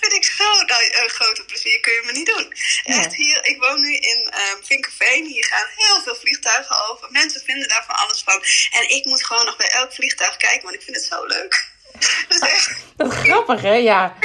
[0.55, 2.53] zo'n uh, grote plezier kun je me niet doen.
[2.83, 5.25] Echt hier, ik woon nu in um, Vinkerveen.
[5.25, 7.11] Hier gaan heel veel vliegtuigen over.
[7.11, 8.41] Mensen vinden daar van alles van.
[8.79, 11.73] En ik moet gewoon nog bij elk vliegtuig kijken, want ik vind het zo leuk.
[12.29, 12.71] Dat is echt...
[12.97, 13.73] Dat grappig, hè?
[13.73, 14.15] Ja.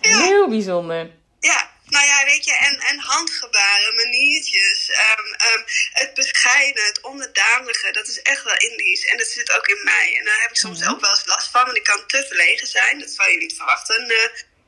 [0.00, 0.22] ja.
[0.22, 1.10] Heel bijzonder.
[1.40, 7.92] Ja, nou ja, weet je, en, en handgebaren, maniertjes, um, um, het bescheiden, het onderdanige,
[7.92, 9.06] dat is echt wel Indisch.
[9.06, 10.16] En dat zit ook in mij.
[10.18, 12.66] En daar heb ik soms ook wel eens last van, want ik kan te verlegen
[12.66, 12.98] zijn.
[12.98, 14.10] Dat zou je niet verwachten.
[14.10, 14.16] Uh,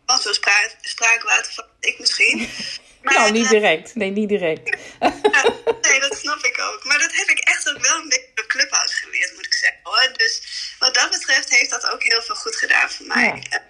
[0.06, 2.48] want zo'n spra spraakwater van ik misschien.
[3.02, 3.94] Maar, nou, niet direct.
[3.94, 4.76] Nee, niet direct.
[5.88, 6.84] nee, dat snap ik ook.
[6.84, 9.80] Maar dat heb ik echt ook wel een beetje door Clubhouse geleerd, moet ik zeggen.
[9.82, 10.10] Hoor.
[10.16, 10.42] Dus
[10.78, 13.42] wat dat betreft heeft dat ook heel veel goed gedaan voor mij.
[13.50, 13.62] Ja.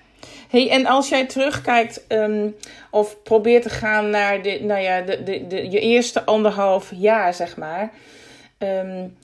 [0.48, 2.56] Hey, en als jij terugkijkt um,
[2.90, 7.34] of probeert te gaan naar de, nou ja, de, de, de, je eerste anderhalf jaar,
[7.34, 7.92] zeg maar.
[8.58, 9.18] Um,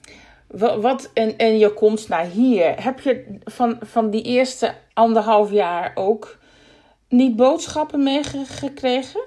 [0.81, 2.83] wat, en, en je komst naar hier.
[2.83, 6.37] Heb je van, van die eerste anderhalf jaar ook
[7.09, 9.21] niet boodschappen meegekregen?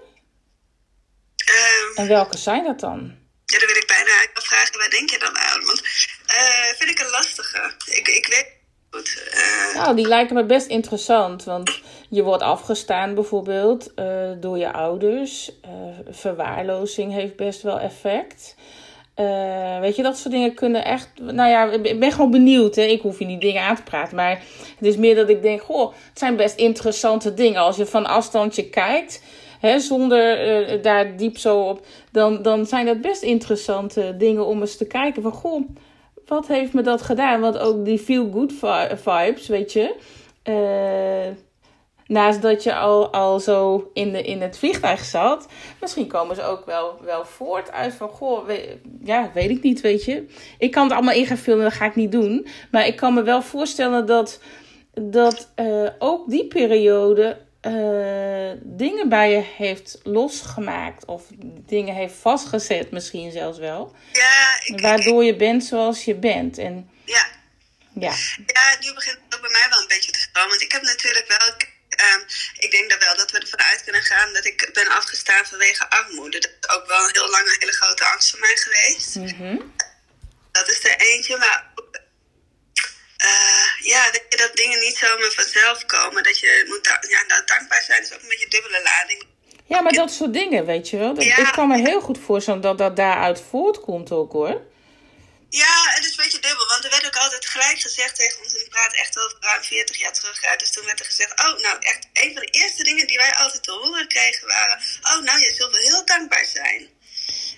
[1.49, 3.17] Um, en welke zijn dat dan?
[3.45, 5.65] Ja, dan wil ik bijna vragen, waar denk je dan aan?
[5.65, 5.83] Want
[6.27, 7.73] uh, vind ik een lastige.
[7.87, 8.58] Ik, ik weet
[8.91, 9.75] Uh...
[9.75, 11.45] Nou, die lijken me best interessant.
[11.45, 15.53] Want je wordt afgestaan bijvoorbeeld uh, door je ouders.
[16.11, 18.57] verwaarlozing heeft best wel effect.
[19.81, 21.11] Weet je, dat soort dingen kunnen echt.
[21.21, 22.75] Nou ja, ik ben gewoon benieuwd.
[22.75, 22.83] Hè?
[22.83, 24.17] Ik hoef je niet dingen aan te praten.
[24.17, 24.43] Maar
[24.77, 27.61] het is meer dat ik denk: goh, het zijn best interessante dingen.
[27.61, 29.23] Als je van afstandje kijkt,
[29.61, 31.87] hè, zonder daar diep zo op.
[32.13, 35.69] Dan, dan zijn dat best interessante dingen om eens te kijken: van goh,
[36.29, 37.41] wat heeft me dat gedaan?
[37.41, 38.53] Want ook die feel good
[38.95, 39.95] vibes, weet je.
[40.45, 41.35] Uh,
[42.07, 45.49] naast dat je al, al zo in, de, in het vliegtuig zat,
[45.81, 48.49] misschien komen ze ook wel, wel voort uit van, goh,
[49.05, 50.27] ja, weet ik niet, weet je.
[50.59, 52.47] Ik kan het allemaal in gaan dat ga ik niet doen.
[52.71, 54.41] Maar ik kan me wel voorstellen dat,
[54.93, 61.05] dat uh, ook die periode uh, dingen bij je heeft losgemaakt.
[61.05, 61.23] Of
[61.67, 63.97] dingen heeft vastgezet, misschien zelfs wel.
[64.13, 66.59] Ja, ik, waardoor je bent zoals je bent.
[66.59, 67.27] En, ja.
[67.95, 68.15] Ja.
[68.47, 70.51] ja, nu begint het ook bij mij wel een beetje te stromen.
[70.51, 71.57] Want ik heb natuurlijk wel
[72.13, 72.25] Um,
[72.59, 75.91] ik denk dat wel dat we ervan uit kunnen gaan dat ik ben afgestaan vanwege
[75.91, 76.39] armoede.
[76.39, 79.15] Dat is ook wel een heel lange, hele grote angst voor mij geweest.
[79.15, 79.75] Mm -hmm.
[80.53, 81.73] Dat is er eentje, maar
[83.25, 86.23] uh, ja, dat, dat dingen niet zomaar vanzelf komen.
[86.23, 89.27] Dat je moet ja, nou, dankbaar zijn, is ook een beetje dubbele lading.
[89.67, 91.15] Ja, maar dat soort dingen, weet je wel.
[91.15, 91.37] Dat, ja.
[91.37, 94.67] Ik kan me heel goed voorstellen dat dat daaruit voortkomt ook hoor.
[95.51, 98.55] Ja, het is een beetje dubbel, want er werd ook altijd gelijk gezegd tegen ons,
[98.55, 101.41] en ik praat echt over ruim 40 jaar terug uit, dus toen werd er gezegd,
[101.41, 104.79] oh nou echt, een van de eerste dingen die wij altijd te horen kregen waren,
[105.03, 106.89] oh nou, jij zult wel heel dankbaar zijn.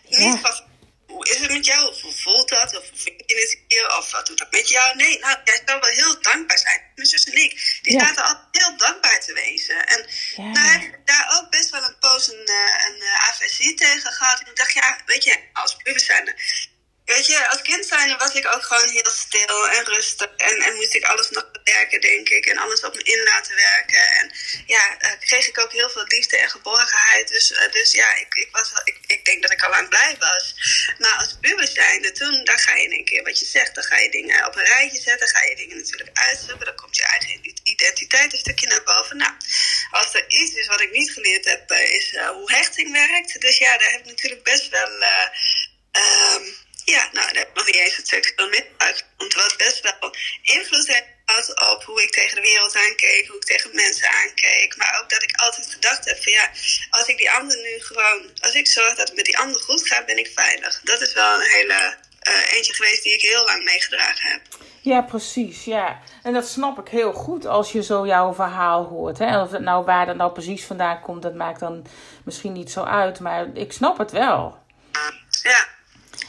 [0.08, 0.18] Ja.
[0.18, 0.69] Niet van,
[1.10, 4.10] hoe is het met jou, of hoe voelt dat, of vind je het hier, of
[4.10, 4.96] wat doet dat met jou?
[4.96, 6.80] Nee, nou, jij zal wel heel dankbaar zijn.
[6.94, 8.06] Mijn zus en ik, die ja.
[8.06, 9.86] zaten altijd heel dankbaar te wezen.
[9.86, 10.42] En ja.
[10.42, 14.40] nou heb ik daar ook best wel een poos een, een, een aversie tegen gehad.
[14.40, 16.34] En ik dacht, ja, weet je, als puber zijn
[17.14, 20.30] Weet je, als kind zijn was ik ook gewoon heel stil en rustig.
[20.36, 22.46] En, en moest ik alles nog bewerken, denk ik.
[22.46, 24.04] En alles op me in laten werken.
[24.18, 24.32] En
[24.66, 27.28] ja, uh, kreeg ik ook heel veel liefde en geborgenheid.
[27.28, 30.16] Dus, uh, dus ja, ik, ik, was, ik, ik denk dat ik al lang blij
[30.18, 30.54] was.
[30.98, 33.74] Maar als puber zijnde, toen dan ga je in een keer wat je zegt.
[33.74, 35.28] Dan ga je dingen op een rijtje zetten.
[35.28, 36.66] Ga je dingen natuurlijk uitzoeken.
[36.66, 39.16] Dan komt je eigen identiteit een stukje naar boven.
[39.16, 39.32] Nou,
[39.90, 43.40] als er iets is wat ik niet geleerd heb, uh, is hoe hechting werkt.
[43.40, 44.90] Dus ja, daar heb ik natuurlijk best wel...
[45.92, 48.34] Um, ja, nou, daar heb ik nog niet eens het.
[49.16, 53.36] Want wat best wel invloed heeft gehad op hoe ik tegen de wereld aankeek, hoe
[53.36, 54.76] ik tegen mensen aankeek.
[54.76, 56.50] Maar ook dat ik altijd gedacht heb van ja,
[56.90, 59.86] als ik die ander nu gewoon, als ik zorg dat het met die ander goed
[59.86, 60.80] gaat, ben ik veilig.
[60.84, 61.96] Dat is wel een hele
[62.28, 64.40] uh, eentje geweest die ik heel lang meegedragen heb.
[64.82, 65.64] Ja, precies.
[65.64, 66.00] Ja.
[66.22, 69.18] En dat snap ik heel goed als je zo jouw verhaal hoort.
[69.18, 69.42] Hè?
[69.42, 71.86] Of het nou waar dat nou precies vandaan komt, dat maakt dan
[72.24, 73.20] misschien niet zo uit.
[73.20, 74.58] Maar ik snap het wel.
[75.42, 75.66] Ja.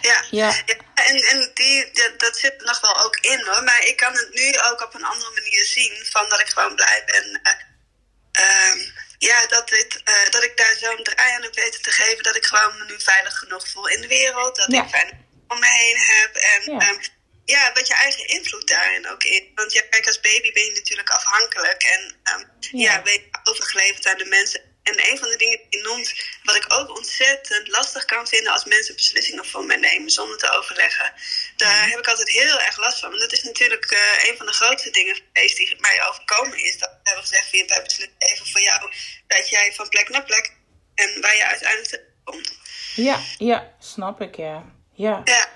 [0.02, 0.64] Ja, ja.
[0.66, 3.64] ja en, en die, dat, dat zit er nog wel ook in hoor.
[3.64, 6.06] Maar ik kan het nu ook op een andere manier zien.
[6.10, 7.42] Van dat ik gewoon blij ben.
[7.44, 11.92] Uh, um, ja, dat, dit, uh, dat ik daar zo'n draai aan heb weten te
[11.92, 12.24] geven.
[12.24, 14.56] Dat ik gewoon me nu veilig genoeg voel in de wereld.
[14.56, 14.84] Dat ja.
[14.84, 16.36] ik fijn om me heen heb.
[16.36, 16.90] En ja.
[16.90, 17.00] Um,
[17.46, 19.52] ja, wat je eigen invloed daarin ook in.
[19.56, 21.84] Want ja, kijk, als baby ben je natuurlijk afhankelijk.
[21.84, 22.02] En
[22.34, 22.92] um, ja.
[22.92, 26.14] ja, ben je overgeleverd aan de mensen en een van de dingen die je noemt,
[26.44, 30.50] wat ik ook ontzettend lastig kan vinden als mensen beslissingen voor mij nemen zonder te
[30.50, 31.14] overleggen.
[31.56, 33.10] Daar heb ik altijd heel erg last van.
[33.10, 36.78] Want dat is natuurlijk uh, een van de grootste dingen geweest die mij overkomen is.
[36.78, 38.92] Dat we hebben gezegd, wij beslissen even voor jou
[39.28, 40.54] dat jij van plek naar plek
[40.96, 42.60] en waar je uiteindelijk komt.
[42.96, 44.66] Ja, ja, snap ik, ja.
[44.94, 45.22] Ja.
[45.24, 45.50] ja.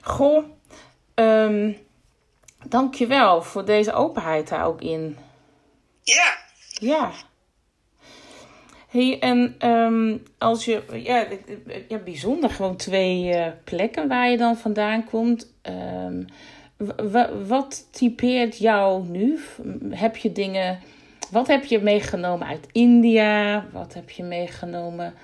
[0.00, 0.44] Goh,
[1.14, 1.86] um,
[2.64, 5.18] dankjewel voor deze openheid daar ook in.
[6.02, 6.38] Ja.
[6.68, 7.12] Ja.
[8.94, 11.26] Hey, en ehm, als je, ja,
[11.88, 15.54] ja, bijzonder, gewoon twee uh, plekken waar je dan vandaan komt.
[15.62, 16.26] Um,
[17.46, 19.38] wat typeert jou nu?
[19.90, 20.78] Heb je dingen,
[21.30, 23.66] wat heb je meegenomen uit India?
[23.72, 25.14] Wat heb je meegenomen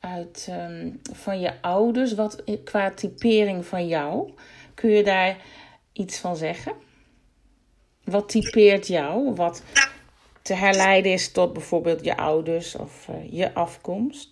[0.00, 2.14] uit, um, van je ouders?
[2.14, 4.32] Wat qua typering van jou?
[4.74, 5.36] Kun je daar
[5.92, 6.72] iets van zeggen?
[8.04, 9.34] Wat typeert jou?
[9.34, 9.62] Wat
[10.48, 14.28] te herleiden is tot bijvoorbeeld je ouders of uh, je afkomst?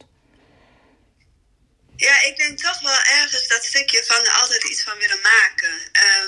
[1.97, 5.75] Ja, ik denk toch wel ergens dat stukje van altijd iets van willen maken.
[6.05, 6.27] Uh,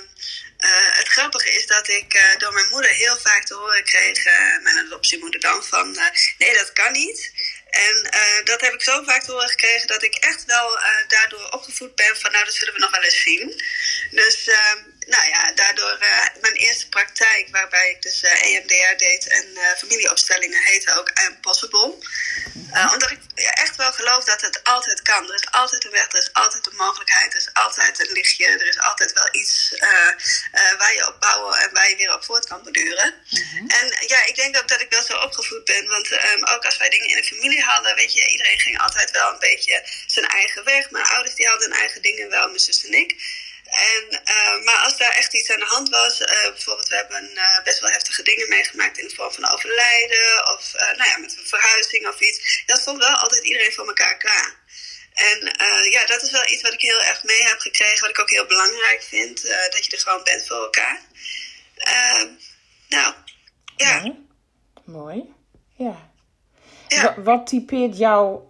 [0.68, 4.24] uh, het grappige is dat ik uh, door mijn moeder heel vaak te horen kreeg,
[4.62, 5.96] mijn adoptiemoeder dan, van
[6.38, 7.32] nee, dat kan niet.
[7.70, 7.96] En
[8.44, 12.16] dat heb ik zo vaak te horen gekregen dat ik echt wel daardoor opgevoed ben
[12.16, 13.62] van nou, dat zullen we nog wel eens zien.
[14.10, 18.96] Dus ehm, nou ja, daardoor uh, mijn eerste praktijk, waarbij ik dus uh, eh, EMDR
[18.96, 21.94] deed en uh, familieopstellingen, heette ook Impossible.
[22.92, 25.28] omdat ik echt wel geloof dat het altijd kan.
[25.28, 28.46] Er is altijd een weg, er is altijd een mogelijkheid, er is altijd een lichtje,
[28.46, 29.74] er is altijd wel iets
[30.78, 33.14] waar je op bouwen en waar je weer op voort kan beduren.
[33.30, 33.66] Mhm.
[33.68, 36.76] En ja, ik denk ook dat ik wel zo opgevoed ben, want um, ook als
[36.76, 40.26] wij dingen in de familie hadden, weet je, iedereen ging altijd wel een beetje zijn
[40.26, 40.90] eigen weg.
[40.90, 43.16] Mijn ouders die hadden hun eigen dingen wel, mijn zus en ik.
[43.68, 47.30] En, uh, maar als daar echt iets aan de hand was, uh, bijvoorbeeld we hebben
[47.34, 51.36] uh, best wel heftige dingen meegemaakt in de vorm van overlijden of nou ja, met
[51.36, 54.56] een verhuizing of iets, dan stond wel altijd iedereen voor elkaar klaar.
[55.12, 55.54] En
[55.90, 58.30] ja, dat is wel iets wat ik heel erg mee heb gekregen, wat ik ook
[58.30, 61.00] heel belangrijk vind, dat je er gewoon bent voor elkaar.
[62.88, 63.14] nou,
[63.76, 64.00] ja.
[64.00, 64.26] Mooi.
[64.84, 65.34] Mooi.
[65.76, 66.10] Ja.
[66.88, 67.22] ja.
[67.22, 68.42] Wat typeert jou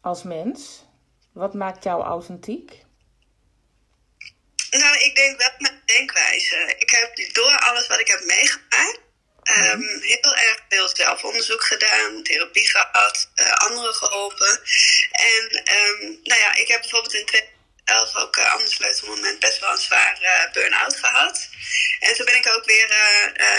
[0.00, 0.84] als mens?
[1.32, 2.85] Wat maakt jou authentiek?
[4.70, 6.74] Nou, ik denk wel mijn denkwijze.
[6.78, 9.00] Ik heb door alles wat ik heb meegemaakt,
[9.54, 14.60] um, heel erg veel zelfonderzoek gedaan, therapie gehad, uh, anderen geholpen.
[15.12, 19.70] En um, nou ja, ik heb bijvoorbeeld in 2011 ook uh, ander sleutelmoment best wel
[19.70, 21.48] een zware uh, burn-out gehad.
[22.00, 22.88] En toen ben ik ook weer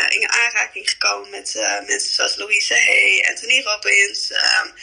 [0.10, 1.54] in aanraking gekomen met
[1.86, 4.74] mensen zoals Louise Hay, Anthony Robbins, um,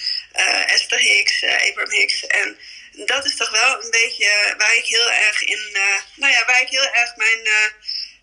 [0.67, 2.27] Esther Hicks, Abraham Hicks.
[2.27, 2.59] En
[2.95, 6.61] dat is toch wel een beetje waar ik heel erg in, uh, nou ja, waar
[6.61, 7.71] ik heel erg mijn, uh,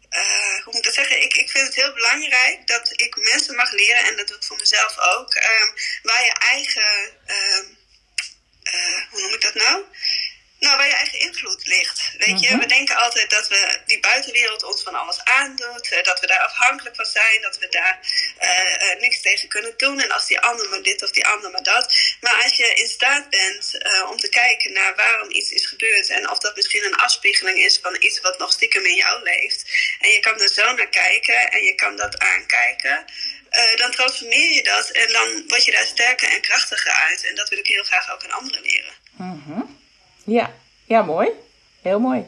[0.09, 1.21] uh, hoe moet ik dat zeggen?
[1.21, 4.43] Ik, ik vind het heel belangrijk dat ik mensen mag leren, en dat doe ik
[4.43, 7.77] voor mezelf ook, um, waar je eigen, um,
[9.09, 9.83] hoe noem ik dat nou?
[10.65, 12.13] Nou, waar je eigen invloed ligt.
[12.17, 12.59] Weet je, mhm.
[12.59, 16.95] we denken altijd dat we die buitenwereld ons van alles aandoet, dat we daar afhankelijk
[16.95, 17.99] van zijn, dat we daar
[18.41, 19.99] uh, niks tegen kunnen doen.
[19.99, 21.93] En als die ander maar dit of die ander maar dat.
[22.19, 26.09] Maar als je in staat bent uh, om te kijken naar waarom iets is gebeurd
[26.09, 29.65] en of dat misschien een afspiegeling is van iets wat nog stiekem in jou leeft.
[29.99, 33.05] En je kan er zo naar kijken en je kan dat aankijken.
[33.51, 37.23] Uh, dan transformeer je dat en dan word je daar sterker en krachtiger uit.
[37.23, 38.93] En dat wil ik heel graag ook aan anderen leren.
[39.17, 39.80] Mm
[40.25, 40.51] ja,
[40.85, 41.29] ja mooi.
[41.81, 42.25] Heel mooi.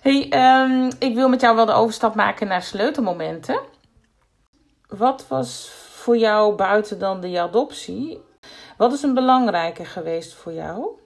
[0.00, 3.60] Hey, um, ik wil met jou wel de overstap maken naar sleutelmomenten.
[4.88, 8.20] Wat was voor jou buiten dan de adoptie?
[8.76, 11.02] Wat is een belangrijke geweest voor jou?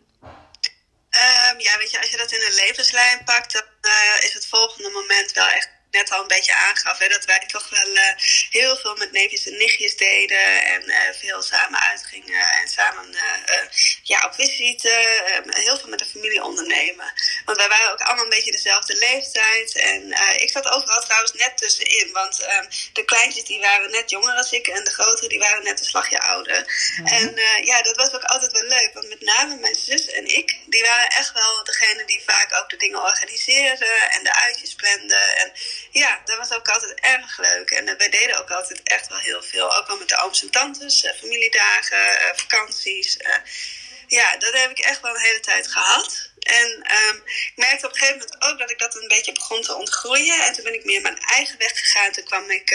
[1.11, 4.47] Um, ja, weet je, als je dat in een levenslijn pakt, dan uh, is het
[4.47, 8.03] volgende moment wel echt net al een beetje aangaf, hè, dat wij toch wel uh,
[8.51, 13.69] heel veel met neefjes en nichtjes deden en uh, veel samen uitgingen en samen uh,
[14.03, 14.89] ja, op visite,
[15.51, 17.13] heel veel met de familie ondernemen.
[17.45, 20.03] Want wij waren ook allemaal een beetje dezelfde leeftijd en
[20.37, 24.53] ik zat overal trouwens net tussenin, want ehm, de kleintjes die waren net jonger als
[24.53, 26.59] ik en de grotere die waren net een slagje ouder.
[26.59, 27.17] Mm -hmm.
[27.17, 30.57] En ja, dat was ook altijd wel leuk, want met name mijn zus en ik,
[30.67, 35.37] die waren echt wel degene die vaak ook de dingen organiseerden en de uitjes planden
[35.37, 35.53] en
[35.91, 37.71] ja, dat was ook altijd erg leuk.
[37.71, 39.77] En uh, wij deden ook altijd echt wel heel veel.
[39.77, 43.17] Ook wel met de ooms en tantes, uh, familiedagen, uh, vakanties.
[44.07, 46.31] ja, dat heb ik echt wel een hele tijd gehad.
[46.39, 46.67] En
[47.09, 49.75] um, ik merkte op een gegeven moment ook dat ik dat een beetje begon te
[49.75, 50.45] ontgroeien.
[50.45, 52.13] En toen ben ik meer mijn eigen weg gegaan.
[52.13, 52.71] Toen kwam ik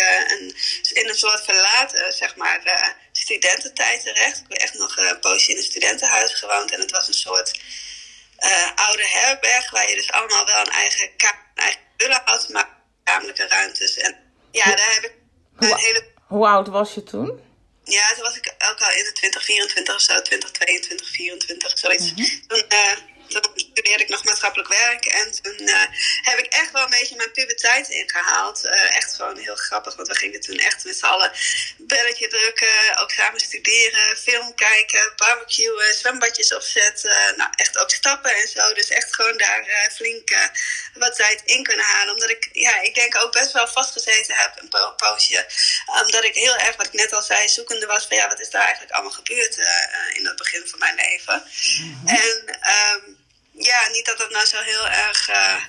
[0.94, 2.62] in een soort verlaten, zeg maar,
[3.12, 4.38] studententijd terecht.
[4.38, 6.72] Ik heb echt nog een poosje in een studentenhuis gewoond.
[6.72, 7.60] En het was een soort
[8.76, 12.50] oude herberg waar je dus allemaal wel een eigen kamer, een eigen bullen had.
[12.50, 12.83] Maar
[13.14, 13.98] lichamelijke ruimtes.
[13.98, 14.16] En
[14.52, 15.14] ja, daar heb ik
[15.60, 16.12] een hele...
[16.28, 17.40] Hoe oud was je toen?
[17.84, 21.78] Ja, toen was ik ook al in de 20, 24 of zo, 20, 22, 24,
[21.80, 22.12] zoiets.
[22.12, 22.42] Mm -hmm.
[22.48, 25.06] Toen, uh, toen studeerde ik nog maatschappelijk werk.
[25.06, 25.86] En toen uh,
[26.22, 28.66] heb ik echt wel een beetje mijn puberteit ingehaald.
[28.66, 31.32] Uh, echt gewoon heel grappig, want we gingen toen echt met z'n allen
[31.78, 32.98] belletje drukken.
[32.98, 37.34] Ook samen studeren, film kijken, barbecuen, zwembadjes opzetten.
[37.38, 38.74] Nou, echt ook stappen en zo.
[38.74, 40.52] Dus echt gewoon daar uh, flink
[40.94, 42.14] wat tijd in kunnen halen.
[42.14, 45.46] Omdat ik, ja, ik denk ook best wel vastgezeten heb een po poosje.
[45.86, 48.50] Omdat ik heel erg, wat ik net al zei, zoekende was van ja, wat is
[48.50, 49.58] daar eigenlijk allemaal gebeurd
[50.14, 51.44] in het begin van mijn leven.
[51.80, 52.08] Mm -hmm.
[52.08, 52.60] En
[52.96, 53.23] um,
[53.54, 55.30] ja, niet dat het nou zo heel erg.
[55.30, 55.64] Uh,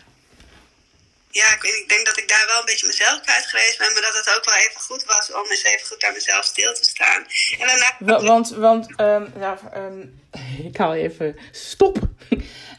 [1.31, 3.93] ja, ik, weet, ik denk dat ik daar wel een beetje mezelf kwijt geweest ben,
[3.93, 6.75] maar dat het ook wel even goed was om eens even goed bij mezelf stil
[6.75, 7.27] te staan.
[7.59, 8.23] En daarna...
[8.23, 10.21] Want, want um, ja, um,
[10.71, 11.99] ik haal even stop.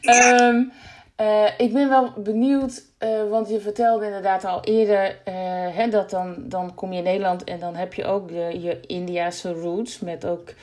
[0.01, 0.39] Ja.
[0.39, 0.73] um,
[1.21, 5.33] uh, ik ben wel benieuwd, uh, want je vertelde inderdaad al eerder uh,
[5.75, 8.79] hè, dat dan, dan kom je in Nederland en dan heb je ook de, je
[8.87, 10.53] Indiase roots, met ook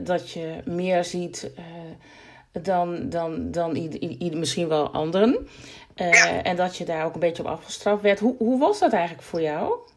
[0.00, 1.50] dat je meer ziet
[2.62, 5.48] dan, dan, dan ieder, misschien wel anderen.
[5.96, 6.42] Uh, ja.
[6.42, 8.18] En dat je daar ook een beetje op afgestraft werd.
[8.18, 9.92] Hoe, hoe was dat eigenlijk voor jou?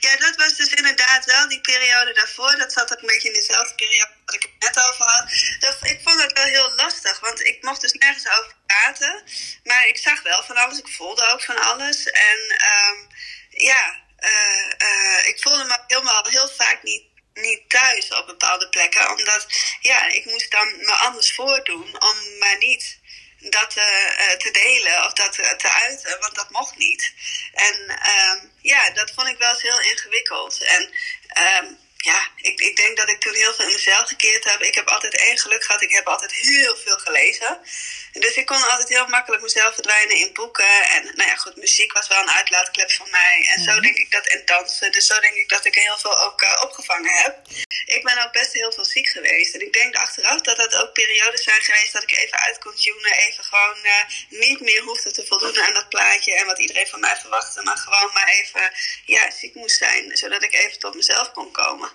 [0.00, 2.56] Ja, dat was dus inderdaad wel die periode daarvoor.
[2.58, 5.24] Dat zat ook een beetje in dezelfde periode wat ik het net over had.
[5.60, 9.22] Dat, ik vond het wel heel lastig, want ik mocht dus nergens over praten.
[9.64, 12.10] Maar ik zag wel van alles, ik voelde ook van alles.
[12.10, 12.38] En
[12.72, 13.06] um,
[13.48, 19.10] ja, uh, uh, ik voelde me helemaal heel vaak niet niet thuis op bepaalde plekken.
[19.10, 19.46] Omdat
[19.80, 22.98] ja, ik moest dan me anders voordoen om maar niet
[23.40, 27.12] dat uh, te delen of dat uh, te uiten, want dat mocht niet.
[27.52, 30.60] En uh, ja, dat vond ik wel eens heel ingewikkeld.
[30.62, 30.90] En
[31.26, 31.66] ehm,
[32.02, 34.62] ja, ik, ik denk dat ik toen heel veel in mezelf gekeerd heb.
[34.62, 35.82] Ik heb altijd één geluk gehad.
[35.82, 37.60] Ik heb altijd heel veel gelezen.
[38.12, 40.82] Dus ik kon altijd heel makkelijk mezelf verdwijnen in boeken.
[40.82, 43.48] En nou ja, goed, muziek was wel een uitlaatklep van mij.
[43.54, 44.92] En zo denk ik dat, en dansen.
[44.92, 47.38] Dus zo denk ik dat ik heel veel ook uh, opgevangen heb.
[47.86, 49.54] Ik ben ook best heel veel ziek geweest.
[49.54, 52.74] En ik denk achteraf dat dat ook periodes zijn geweest dat ik even uit kon
[52.74, 53.12] tunen.
[53.12, 53.92] Even gewoon uh,
[54.28, 56.34] niet meer hoefde te voldoen aan dat plaatje.
[56.34, 57.62] En wat iedereen van mij verwachtte.
[57.62, 58.72] Maar gewoon maar even
[59.04, 60.16] ja, ziek moest zijn.
[60.16, 61.89] Zodat ik even tot mezelf kon komen.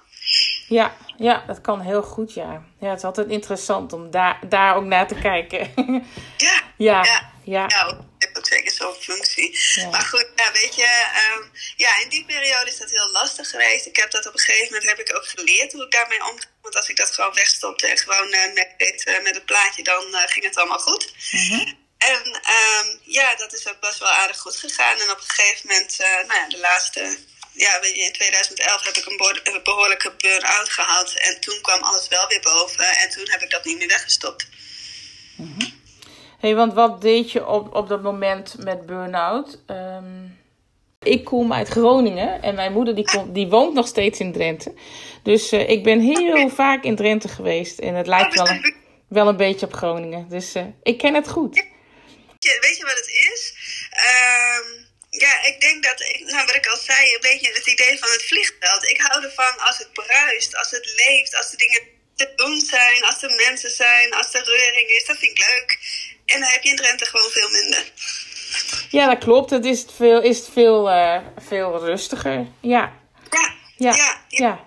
[0.67, 2.63] Ja, ja, dat kan heel goed, ja.
[2.79, 5.73] Ja, het is altijd interessant om daar, daar ook naar te kijken.
[6.37, 7.31] ja, ja, ja.
[7.43, 7.65] ja.
[7.67, 9.59] Nou, ik heb ook zeker zo'n functie.
[9.75, 9.89] Ja.
[9.89, 10.89] Maar goed, nou, weet je,
[11.35, 13.85] um, ja, in die periode is dat heel lastig geweest.
[13.85, 16.47] Ik heb dat op een gegeven moment heb ik ook geleerd hoe ik daarmee omga.
[16.61, 20.03] Want als ik dat gewoon wegstopte en gewoon uh, met, uh, met het plaatje, dan
[20.11, 21.13] uh, ging het allemaal goed.
[21.31, 21.83] Mm -hmm.
[21.97, 24.99] En um, ja, dat is ook best wel aardig goed gegaan.
[24.99, 27.17] En op een gegeven moment, nou ja, de laatste
[27.55, 31.13] ja, in 2011 heb ik een behoorlijke burn-out gehad.
[31.13, 32.85] En toen kwam alles wel weer boven.
[32.85, 34.47] En toen heb ik dat niet meer weggestopt.
[35.35, 35.73] Mm -hmm.
[36.39, 39.59] hey, want wat deed je op, op dat moment met burn-out?
[39.67, 40.39] Um,
[40.99, 42.41] ik kom uit Groningen.
[42.41, 44.73] En mijn moeder die, die woont nog steeds in Drenthe.
[45.23, 47.79] Dus uh, ik ben heel vaak in Drenthe geweest.
[47.79, 48.75] En het lijkt wel een,
[49.07, 50.29] wel een beetje op Groningen.
[50.29, 51.63] Dus uh, ik ken het goed.
[52.39, 53.53] Weet je wat het is?
[53.91, 54.84] Um
[55.17, 58.23] ja, ik denk dat, nou, wat ik al zei, een beetje het idee van het
[58.23, 58.89] vliegveld.
[58.89, 61.81] Ik hou ervan als het bruist, als het leeft, als de dingen
[62.15, 65.05] te doen zijn, als er mensen zijn, als er reuring is.
[65.05, 65.79] Dat vind ik leuk.
[66.25, 67.83] En dan heb je in Drenthe gewoon veel minder.
[68.89, 69.49] Ja, dat klopt.
[69.49, 72.47] Het is veel, is veel, uh, veel rustiger.
[72.61, 72.93] Ja.
[73.77, 73.93] Ja.
[73.95, 74.25] Ja.
[74.27, 74.59] ja.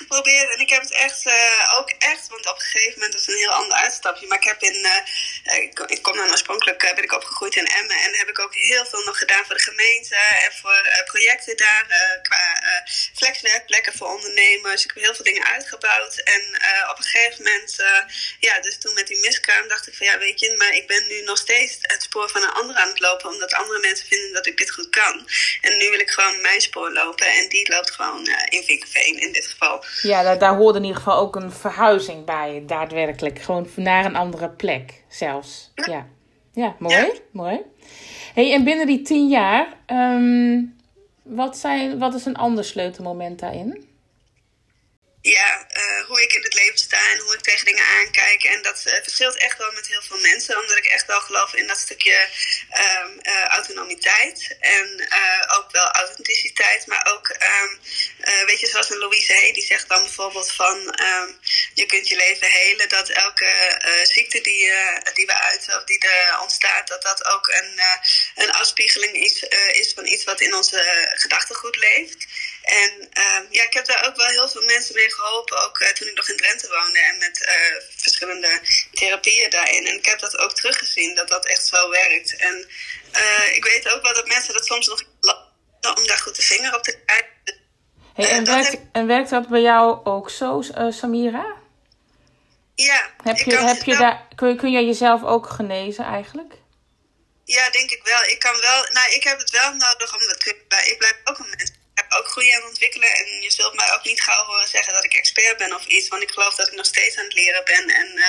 [0.00, 3.26] Geprobeerd en ik heb het echt uh, ook echt, want op een gegeven moment is
[3.26, 4.26] het een heel ander uitstapje.
[4.26, 7.96] Maar ik heb in, uh, ik, ik, kom dan oorspronkelijk, ben ik opgegroeid in Emmen
[7.96, 11.84] en heb ik ook heel veel nog gedaan voor de gemeente en voor projecten daar,
[12.22, 12.44] qua
[13.14, 14.84] flexwerkplekken voor ondernemers.
[14.84, 16.42] Ik heb heel veel dingen uitgebouwd en
[16.90, 17.76] op een gegeven moment,
[18.38, 21.06] ja, dus toen met die miskraam dacht ik van ja, weet je, maar ik ben
[21.08, 24.32] nu nog steeds het spoor van een ander aan het lopen, omdat andere mensen vinden
[24.32, 25.28] dat ik dit goed kan.
[25.60, 29.32] En nu wil ik gewoon mijn spoor lopen en die loopt gewoon in Vinkenveen in
[29.32, 29.84] dit geval.
[30.02, 33.38] Ja, daar, daar hoorde in ieder geval ook een verhuizing bij, daadwerkelijk.
[33.38, 35.72] Gewoon naar een andere plek zelfs.
[35.74, 36.06] Ja,
[36.52, 36.94] ja, mooi.
[36.94, 37.12] Ja.
[37.30, 37.60] mooi.
[38.34, 40.76] Hey, en binnen die tien jaar, um,
[41.22, 43.88] wat, zijn, wat is een ander sleutelmoment daarin?
[45.22, 48.44] Ja, uh, hoe ik in het leven sta en hoe ik tegen dingen aankijk.
[48.44, 51.54] En dat uh, verschilt echt wel met heel veel mensen, omdat ik echt wel geloof
[51.54, 52.28] in dat stukje
[52.78, 55.08] um, uh, autonomiteit en
[55.48, 56.86] ook wel authenticiteit.
[56.86, 57.80] Maar ook, um,
[58.46, 61.38] weet je, zoals een Louise Hay, die zegt dan bijvoorbeeld van um,
[61.74, 64.72] je kunt je leven helen, dat elke ziekte die,
[65.14, 67.80] die we uiten of die er ontstaat, dat dat ook een,
[68.34, 72.26] een afspiegeling is, is van iets wat in onze gedachtegoed leeft.
[72.70, 75.88] En uh, ja, ik heb daar ook wel heel veel mensen mee geholpen, ook uh,
[75.88, 78.60] toen ik nog in Drenthe woonde en met uh, verschillende
[78.92, 79.86] therapieën daarin.
[79.86, 82.36] En ik heb dat ook teruggezien, dat dat echt zo werkt.
[82.36, 82.68] En
[83.16, 85.02] uh, ik weet ook wel dat mensen dat soms nog
[85.96, 87.28] om daar goed de vinger op te krijgen.
[88.14, 88.80] Hey, en, werkt, heb...
[88.92, 91.56] en werkt dat bij jou ook zo, Samira?
[92.74, 93.10] Ja.
[93.22, 96.52] Heb je, heb je daar, kun, kun je jezelf ook genezen eigenlijk?
[97.44, 98.22] Ja, denk ik wel.
[98.22, 100.46] Ik kan wel, nou, ik heb het wel nodig om het
[100.86, 103.10] Ik blijf ook een mens heb ook groeien aan ontwikkelen.
[103.20, 106.08] En je zult mij ook niet gauw horen zeggen dat ik expert ben of iets.
[106.08, 107.84] Want ik geloof dat ik nog steeds aan het leren ben.
[108.00, 108.24] En uh,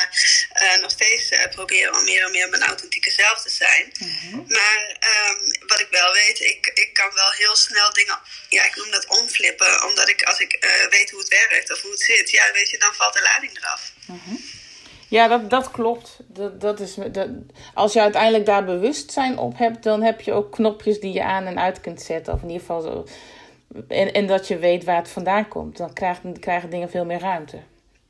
[0.64, 3.92] uh, nog steeds uh, probeer om meer en meer mijn authentieke zelf te zijn.
[4.00, 4.38] Mhm.
[4.58, 4.80] Maar
[5.12, 8.20] um, wat ik wel weet, ik, ik kan wel heel snel dingen,
[8.50, 9.84] ja, ik noem dat omflippen.
[9.88, 10.52] Omdat ik, als ik
[10.90, 13.58] weet hoe het werkt of hoe het zit, ja, weet je, dan valt de lading
[13.58, 13.92] eraf.
[14.06, 14.36] Mhm.
[15.12, 16.18] Ja, dat, dat klopt.
[16.28, 17.30] Dat, dat is, dat,
[17.74, 21.46] als je uiteindelijk daar bewustzijn op hebt, dan heb je ook knopjes die je aan
[21.46, 22.34] en uit kunt zetten.
[22.34, 23.08] Of in ieder geval zo
[23.88, 25.78] en, en dat je weet waar het vandaan komt.
[25.78, 27.64] Dan krijgen, krijgen dingen veel meer ruimte.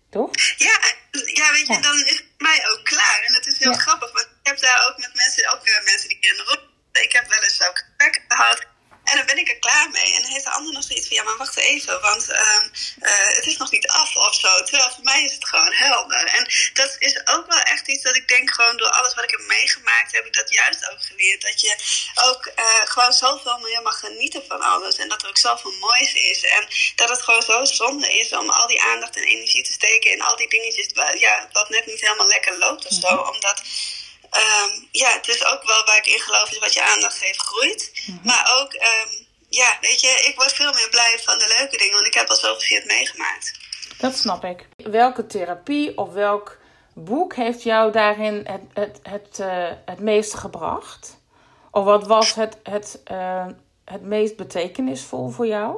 [0.09, 0.29] Toch?
[0.57, 0.79] Ja,
[1.11, 3.23] ja weet je, dan is het mij ook klaar.
[3.27, 6.17] En het is heel grappig, want ik heb daar ook met mensen, ook mensen die
[6.21, 6.69] in de rond.
[7.05, 8.65] Ik heb wel eens ook gesprekken gehad
[9.11, 10.15] en dan ben ik er klaar mee.
[10.15, 12.65] En dan heeft de ander nog zoiets van, ja, maar wacht even, want um,
[13.01, 14.63] uh, het is nog niet af of zo.
[14.63, 16.23] Terwijl voor mij is het gewoon helder.
[16.25, 16.43] En
[16.73, 19.39] dat is ook wel echt iets dat ik denk, gewoon door alles wat ik heb
[19.47, 21.41] meegemaakt, heb ik dat juist ook geleerd.
[21.41, 21.75] Dat je
[22.15, 24.95] ook uh, gewoon zoveel meer mag genieten van alles.
[24.95, 26.43] En dat er ook zoveel moois is.
[26.43, 30.11] En dat het gewoon zo zonde is om al die aandacht en energie te steken
[30.11, 30.87] in al die dingetjes,
[31.19, 33.15] ja, wat net niet helemaal lekker loopt of zo.
[33.15, 33.29] Mhm.
[33.29, 33.61] Omdat
[34.37, 37.41] um, ja, het is ook wel waar ik in geloof, is wat je aandacht geeft,
[37.41, 37.91] groeit.
[38.05, 38.25] Mhm.
[38.27, 41.93] Maar ook, um, ja, weet je, ik word veel meer blij van de leuke dingen,
[41.93, 43.59] want ik heb al zoveel shit meegemaakt.
[43.97, 44.67] Dat snap ik.
[44.75, 46.57] Welke therapie of welk
[46.93, 51.19] boek heeft jou daarin het, het, het, uh, het meest gebracht?
[51.71, 53.45] Of wat was het, het, uh,
[53.85, 55.77] het meest betekenisvol voor jou?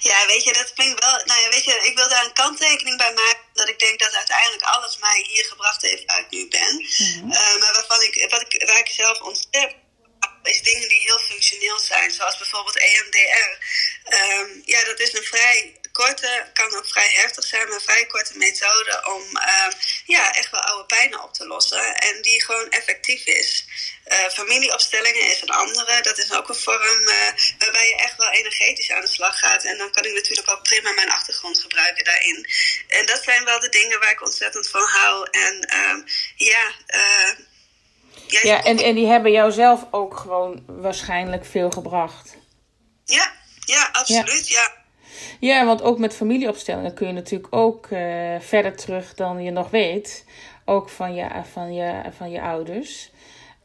[0.00, 1.24] Ja, weet je, dat klinkt wel.
[1.24, 3.44] Nou ja, weet je, ik wil daar een kanttekening bij maken.
[3.52, 6.74] Dat ik denk dat uiteindelijk alles mij hier gebracht heeft waar ik nu ben.
[6.74, 9.74] Mm uh, maar waarvan ik, wat ik, waar ik zelf ontdek
[10.42, 12.10] is dingen die heel functioneel zijn.
[12.10, 13.58] Zoals bijvoorbeeld EMDR.
[14.14, 18.38] Um, ja, dat is een vrij korte, kan ook vrij heftig zijn, maar vrij korte
[18.38, 19.66] methode om uh,
[20.06, 21.96] ja, echt wel oude pijnen op te lossen.
[21.96, 23.64] En die gewoon effectief is.
[24.06, 26.00] Uh, familieopstellingen is een andere.
[26.02, 29.64] Dat is ook een vorm uh, waarbij je echt wel energetisch aan de slag gaat.
[29.64, 32.46] En dan kan ik natuurlijk ook prima mijn achtergrond gebruiken daarin.
[32.88, 35.28] En dat zijn wel de dingen waar ik ontzettend van hou.
[35.30, 36.00] En ehm,
[36.36, 36.72] ja.
[38.26, 42.36] ja, ja en, en die hebben jou zelf ook gewoon waarschijnlijk veel gebracht.
[43.04, 43.32] Ja,
[43.64, 44.48] ja absoluut.
[44.48, 44.62] ja.
[44.62, 44.79] Ja,
[45.40, 50.24] want ook met familieopstellingen kun je natuurlijk ook uh, verder terug dan je nog weet.
[50.64, 53.10] Ook van je, van je, van je ouders.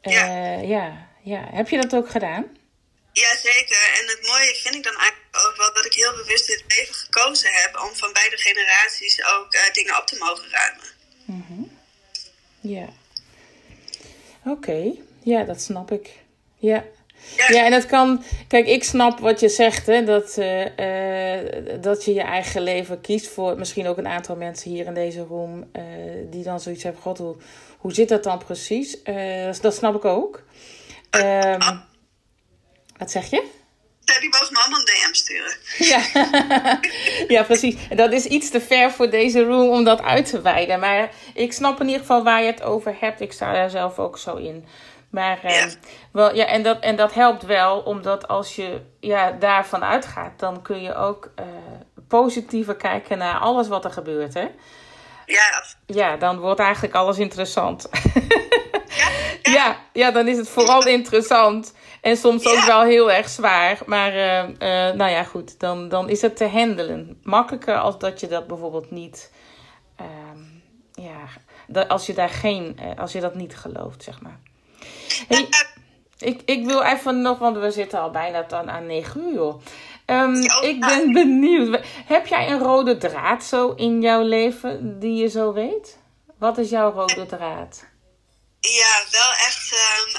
[0.02, 0.60] Uh, ja.
[0.60, 1.06] ja.
[1.26, 2.44] Ja, Heb je dat ook gedaan?
[3.12, 3.98] Ja, zeker.
[3.98, 6.94] En het mooie vind ik dan eigenlijk ook wel dat ik heel bewust dit leven
[6.94, 10.86] gekozen heb om van beide generaties ook uh, dingen op te mogen ruimen.
[11.24, 11.78] Mm -hmm.
[12.60, 12.88] Ja.
[14.44, 14.92] Oké,
[15.22, 16.10] ja, dat snap ik.
[16.56, 16.84] Ja.
[17.36, 17.64] Ja.
[17.64, 18.22] en het kan.
[18.48, 21.40] Kijk, ik snap wat je zegt, hè, dat, uh, uh,
[21.80, 25.20] dat je je eigen leven kiest voor misschien ook een aantal mensen hier in deze
[25.20, 25.82] room uh,
[26.30, 27.36] die dan zoiets hebben: God, hoe,
[27.78, 28.98] hoe zit dat dan precies?
[29.60, 30.42] dat snap ik ook.
[31.10, 31.84] Um,
[32.96, 33.54] wat zeg je?
[34.06, 35.56] Ja, die me allemaal een DM sturen.
[35.92, 36.80] Ja.
[37.28, 37.76] ja, precies.
[37.88, 40.80] Dat is iets te ver voor deze room om dat uit te wijden.
[40.80, 43.20] Maar ik snap in ieder geval waar je het over hebt.
[43.20, 44.64] Ik sta daar zelf ook zo in.
[45.16, 45.64] Maar uh,
[46.12, 50.62] wel, ja, en, dat, en dat helpt wel, omdat als je ja, daarvan uitgaat, dan
[50.62, 51.46] kun je ook uh,
[52.08, 54.34] positiever kijken naar alles wat er gebeurt.
[54.34, 54.46] Hè?
[55.26, 55.64] Ja.
[55.86, 57.88] Ja, dan wordt eigenlijk alles interessant.
[59.42, 59.52] Ja, ja.
[59.52, 61.74] ja, ja, dan is het vooral interessant.
[62.00, 63.78] En soms ook wel heel erg zwaar.
[63.86, 67.20] Maar uh, nou ja, goed, dan, dan is het te handelen.
[67.22, 69.32] Makkelijker als dat je dat bijvoorbeeld niet.
[69.96, 70.42] Ehm,
[70.92, 71.18] ja,
[71.66, 72.78] dat, als je daar geen.
[72.98, 74.38] als je dat niet gelooft, zeg maar.
[75.28, 75.48] Hey,
[76.18, 79.54] ik, ik wil even nog, want we zitten al bijna dan aan 9 uur.
[80.06, 81.80] Um, ik ben benieuwd.
[82.06, 85.98] Heb jij een rode draad zo in jouw leven die je zo weet?
[86.38, 87.84] Wat is jouw rode draad?
[88.60, 89.72] Ja, wel echt.
[89.72, 90.12] Um,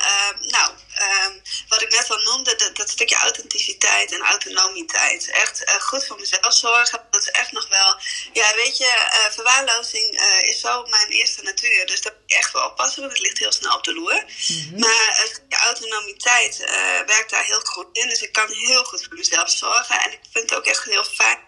[0.50, 5.30] nou, um, wat ik net al noemde, dat, dat, stukje authenticiteit en autonomiteit.
[5.30, 7.02] Echt uh, goed voor mezelf zorgen.
[7.12, 7.96] Dat is echt nog wel.
[8.34, 11.86] Ja, weet je, uh, verwaarlozing uh, is zo mijn eerste natuur.
[11.86, 14.24] Dus dat moet ik echt wel oppassen, want het ligt heel snel op de loer.
[14.48, 14.80] Mm-hmm.
[14.80, 16.58] Maar de autonomiteit
[17.06, 18.10] werkt daar heel goed in.
[18.10, 20.00] Dus ik kan heel goed voor mezelf zorgen.
[20.00, 21.40] En ik vind het ook echt heel fijn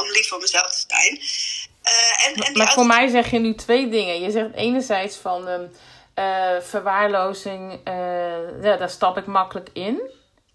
[0.00, 1.20] om lief voor mezelf te zijn.
[2.24, 4.20] en, en maar voor mij zeg je nu twee dingen.
[4.20, 5.48] Je zegt enerzijds van.
[5.48, 5.76] Um,
[6.18, 10.10] uh, verwaarlozing, uh, ja, daar stap ik makkelijk in.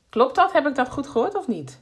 [0.09, 0.51] Klopt dat?
[0.51, 1.79] Heb ik dat goed gehoord of niet?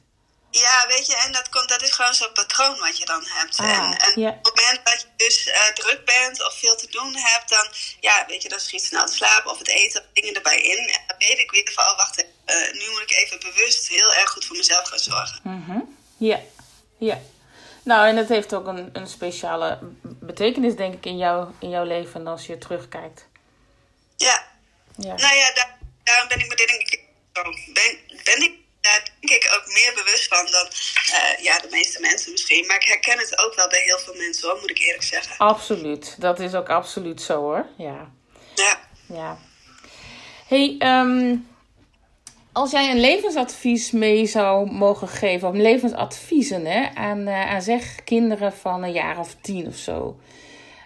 [0.50, 3.58] Ja, weet je, en dat, komt, dat is gewoon zo'n patroon wat je dan hebt.
[3.58, 6.86] Ah, en, en op het moment dat je dus uh, druk bent of veel te
[6.90, 7.66] doen hebt, dan,
[8.00, 10.78] ja, weet je, dan schiet snel te slapen of het eten, dingen erbij in.
[10.78, 12.26] En dan weet ik weer van, oh wacht,
[12.72, 15.40] nu moet ik even bewust heel erg goed voor mezelf gaan zorgen.
[15.42, 15.96] -hmm.
[16.16, 16.40] Ja,
[16.98, 17.18] ja.
[17.82, 21.84] Nou, en het heeft ook een, een speciale betekenis, denk ik, in, jou, in jouw
[21.84, 23.28] leven als je terugkijkt.
[24.26, 24.36] Ja.
[24.96, 25.14] ja.
[25.14, 27.00] Nou ja, daar, daarom ben ik me denk ik,
[27.32, 32.00] ben, ben ik daar denk ik ook meer bewust van dan uh, ja, de meeste
[32.00, 32.66] mensen misschien.
[32.66, 35.36] Maar ik herken het ook wel bij heel veel mensen hoor, moet ik eerlijk zeggen.
[35.36, 37.66] Absoluut, dat is ook absoluut zo hoor.
[37.76, 38.10] Ja.
[38.54, 38.80] Ja.
[39.08, 39.38] ja.
[40.48, 41.48] Hey, um,
[42.52, 48.04] als jij een levensadvies mee zou mogen geven, of levensadviezen hè, aan, uh, aan zeg
[48.04, 50.20] kinderen van een jaar of tien of zo.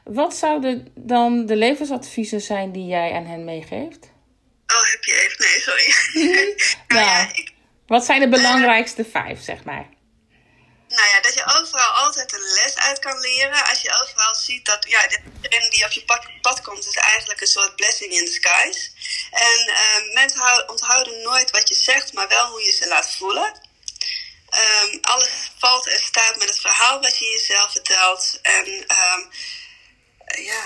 [0.05, 4.13] Wat zouden dan de levensadviezen zijn die jij aan hen meegeeft?
[4.67, 5.45] Oh, heb je even?
[5.45, 5.95] Nee, sorry.
[6.95, 7.53] nou, ja, ik,
[7.87, 9.89] wat zijn de belangrijkste vijf, zeg maar?
[10.89, 13.69] Nou ja, dat je overal altijd een les uit kan leren.
[13.69, 17.41] Als je overal ziet dat ja, iedereen die op je pad, pad komt, is eigenlijk
[17.41, 18.91] een soort blessing in disguise.
[19.31, 23.63] En uh, mensen onthouden nooit wat je zegt, maar wel hoe je ze laat voelen.
[24.57, 28.39] Um, alles valt en staat met het verhaal wat je jezelf vertelt.
[28.43, 29.31] En um,
[30.43, 30.63] ja,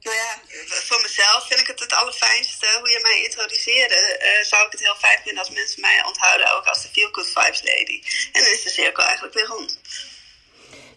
[0.00, 2.66] nou ja, voor mezelf vind ik het het allerfijnste.
[2.78, 6.56] Hoe je mij introduceerde, uh, zou ik het heel fijn vinden als mensen mij onthouden
[6.56, 8.02] ook als de Feel Good Vibes Lady.
[8.32, 9.80] En dan is de cirkel eigenlijk weer rond.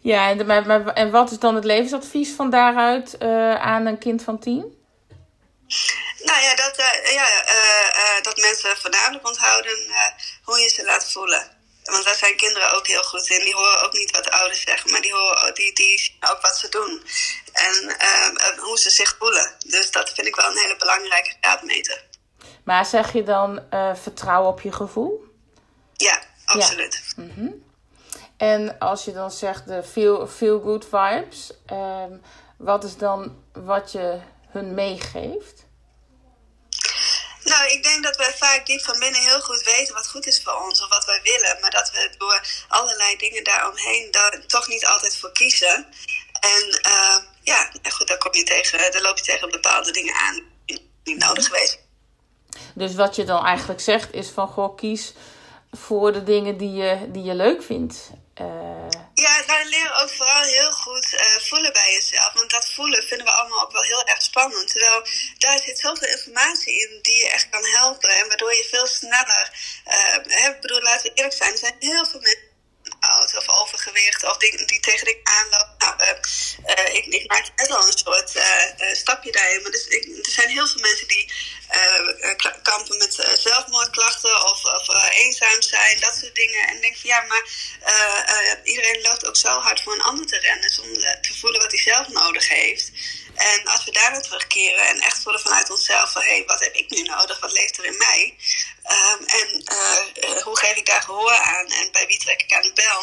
[0.01, 3.99] Ja, en, maar, maar, en wat is dan het levensadvies van daaruit uh, aan een
[3.99, 4.77] kind van tien?
[6.23, 7.27] Nou ja, dat, uh, ja
[8.21, 9.77] dat mensen voornamelijk onthouden
[10.43, 11.58] hoe je ze laat voelen.
[11.91, 13.43] Want daar zijn kinderen ook heel goed in.
[13.43, 16.41] Die horen ook niet wat de ouders zeggen, maar die, horen, die, die zien ook
[16.41, 17.03] wat ze doen.
[17.53, 19.55] En uh, hoe ze zich voelen.
[19.67, 22.03] Dus dat vind ik wel een hele belangrijke graadmeter.
[22.63, 25.23] Maar zeg je dan uh, vertrouwen op je gevoel?
[25.93, 27.01] Ja, absoluut.
[27.15, 27.23] Ja.
[27.23, 27.67] Mm -hmm.
[28.37, 32.03] En als je dan zegt de feel, feel good vibes, uh,
[32.57, 34.19] wat is dan wat je
[34.49, 35.65] hun meegeeft?
[37.43, 40.41] Nou, ik denk dat wij vaak diep van binnen heel goed weten wat goed is
[40.43, 41.57] voor ons of wat wij willen.
[41.61, 45.87] Maar dat we door allerlei dingen daaromheen daar toch niet altijd voor kiezen.
[46.39, 50.43] En uh, ja, goed, daar, kom je tegen, daar loop je tegen bepaalde dingen aan
[50.65, 51.79] die niet nodig geweest.
[52.75, 55.13] Dus wat je dan eigenlijk zegt is van goh, kies
[55.71, 58.09] voor de dingen die je, die je leuk vindt.
[58.41, 58.88] Uh...
[59.19, 62.33] Ja, nou leren ook vooral heel goed uh, voelen bij jezelf.
[62.33, 64.67] Want dat voelen vinden we allemaal ook wel heel erg spannend.
[64.67, 65.01] Terwijl
[65.37, 68.09] daar zit zoveel informatie in die je echt kan helpen.
[68.09, 69.51] En waardoor je veel sneller...
[69.87, 71.51] Uh, bedoel, laten we eerlijk zijn.
[71.51, 72.48] Er zijn heel veel mensen
[73.17, 75.75] of overgewicht of dingen die tegen dingen aanlopen.
[75.77, 79.61] Nou, uh, uh, ik, ik maak net al een soort uh, stapje daarin.
[79.61, 81.31] Maar dus, ik, er zijn heel veel mensen die
[82.63, 86.67] kampen met zelfmoordklachten of, of eenzaam zijn, dat soort dingen.
[86.67, 87.43] En ik denk van ja, maar
[88.63, 91.81] iedereen loopt ook zo hard voor een ander te rennen zonder te voelen wat hij
[91.81, 92.91] zelf nodig heeft.
[93.39, 96.59] En als we daar naar terugkeren en echt voelen vanuit onszelf van hé, hey, wat
[96.59, 97.39] heb ik nu nodig?
[97.39, 98.35] Wat leeft er in mij?
[98.97, 101.65] Um, en uh, hoe geef ik daar gehoor aan?
[101.65, 102.99] En bij wie trek ik aan de bel?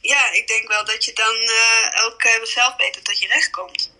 [0.00, 3.92] Ja, ik denk wel dat je dan uh, ook zelf beter tot je recht komt.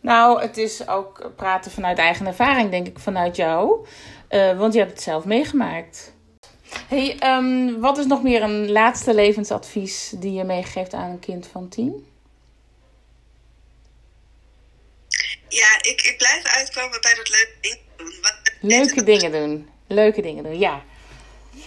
[0.00, 3.86] Nou, het is ook praten vanuit eigen ervaring, denk ik, vanuit jou.
[4.56, 6.12] want je hebt het zelf meegemaakt.
[6.88, 11.48] Hey, um, wat is nog meer een laatste levensadvies die je meegeeft aan een kind
[11.52, 12.13] van tien?
[15.54, 18.14] Ja, ik, ik blijf uitkomen bij dat leuke dingen doen.
[18.20, 19.70] Wat, leuke dingen doen.
[19.88, 20.84] Leuke dingen doen, ja.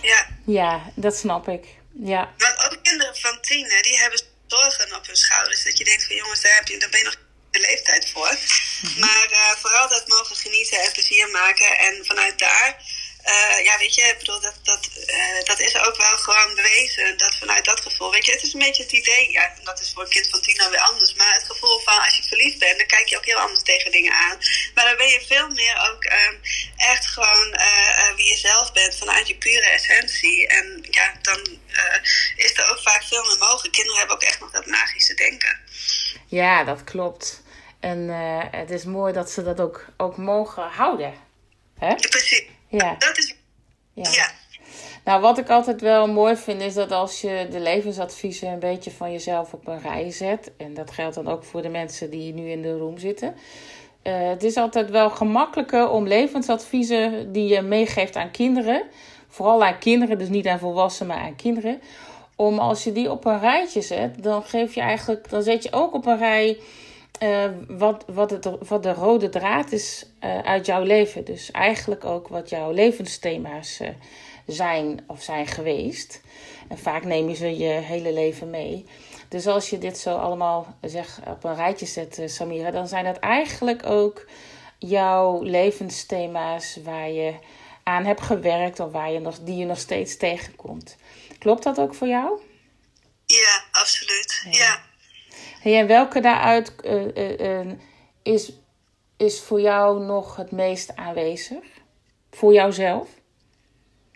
[0.01, 0.27] Ja.
[0.45, 1.65] Ja, dat snap ik.
[2.03, 2.33] Ja.
[2.38, 5.63] Want ook kinderen van tien, die hebben zorgen op hun schouders.
[5.63, 7.17] Dat je denkt van jongens, daar, heb je, daar ben je nog
[7.51, 8.38] de leeftijd voor.
[8.81, 8.99] Mhm.
[8.99, 11.77] Maar uh, vooral dat mogen genieten en plezier maken.
[11.77, 12.83] En vanuit daar
[13.28, 17.17] uh, ja, weet je, ik bedoel, dat, dat, uh, dat is ook wel gewoon bewezen.
[17.17, 19.91] Dat vanuit dat gevoel, weet je, het is een beetje het idee, ja, dat is
[19.93, 21.13] voor een kind van tien dan weer anders.
[21.13, 23.91] Maar het gevoel van als je verliefd bent, dan kijk je ook heel anders tegen
[23.91, 24.38] dingen aan.
[24.73, 28.97] Maar dan ben je veel meer ook uh, echt gewoon uh, wie je zelf bent,
[28.97, 30.47] vanuit je pure essentie.
[30.47, 31.59] En ja, dan
[32.36, 33.73] is er ook vaak veel meer mogelijk.
[33.73, 35.59] Kinderen hebben ook echt nog dat magische denken.
[36.28, 37.41] Ja, dat klopt.
[37.80, 38.09] En
[38.51, 41.13] het is mooi dat ze dat ook, ook mogen houden.
[41.80, 41.88] Hè?
[41.88, 42.43] Ja, precies.
[42.68, 42.95] Ja.
[42.97, 43.36] Dat is.
[43.93, 44.09] Ja.
[44.11, 44.30] ja.
[45.03, 48.91] Nou, wat ik altijd wel mooi vind, is dat als je de levensadviezen een beetje
[48.91, 50.51] van jezelf op een rij zet.
[50.57, 53.36] En dat geldt dan ook voor de mensen die nu in de room zitten.
[54.03, 58.84] Uh, het is altijd wel gemakkelijker om levensadviezen die je meegeeft aan kinderen.
[59.28, 61.82] Vooral aan kinderen, dus niet aan volwassenen, maar aan kinderen.
[62.36, 65.72] Om als je die op een rijtje zet, dan geef je eigenlijk, dan zet je
[65.72, 66.57] ook op een rij
[67.20, 71.26] uh, wat, wat, het, wat de rode draad is uh, uit jouw leven.
[71.26, 73.89] Dus eigenlijk ook wat jouw levensthema's uh,
[74.45, 76.22] zijn of zijn geweest.
[76.70, 78.86] En vaak neem je ze je hele leven mee.
[79.30, 83.18] Dus als je dit zo allemaal zeg, op een rijtje zet, Samira, dan zijn dat
[83.18, 84.26] eigenlijk ook
[84.78, 87.34] jouw levensthema's waar je
[87.84, 90.95] aan hebt gewerkt of waar je nog, die je nog steeds tegenkomt.
[91.39, 92.39] Klopt dat ook voor jou?
[93.26, 94.47] Ja, absoluut.
[94.51, 94.86] Ja.
[95.60, 97.74] Hey, en welke daaruit uh, uh,
[98.24, 98.51] is,
[99.18, 101.64] is voor jou nog het meest aanwezig?
[102.32, 103.08] Voor jouzelf?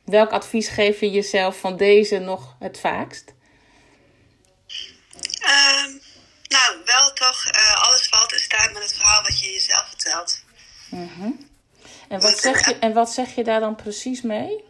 [0.06, 3.34] Welk advies geef je jezelf van deze nog het vaakst?
[5.39, 5.89] Ehm,
[6.48, 10.44] nou, wel toch, alles valt en staat met het verhaal wat je jezelf vertelt.
[10.89, 11.50] Mm
[12.12, 14.64] en, wat zeg je, en wat zeg je daar dan precies mee?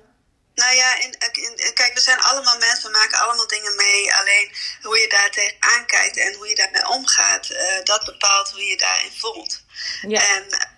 [0.56, 4.16] Nou ja, in, in, kijk, we zijn allemaal mensen, we maken allemaal dingen mee.
[4.16, 8.66] Alleen hoe je daar tegenaan kijkt en hoe je daarmee omgaat, uh, dat bepaalt hoe
[8.66, 9.64] je daarin voelt.
[10.02, 10.28] Ja.
[10.28, 10.70] En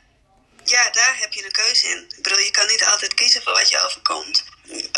[0.64, 2.06] ja, daar heb je een keuze in.
[2.18, 4.44] Ik bedoel, je kan niet altijd kiezen voor wat je overkomt.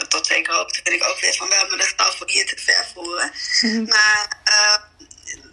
[0.07, 2.57] Tot zeker hoogte vind ik ook weer van wel, maar dat zal voor hier te
[2.57, 3.31] ver voeren.
[3.61, 3.83] Mhm.
[3.83, 4.77] Maar uh,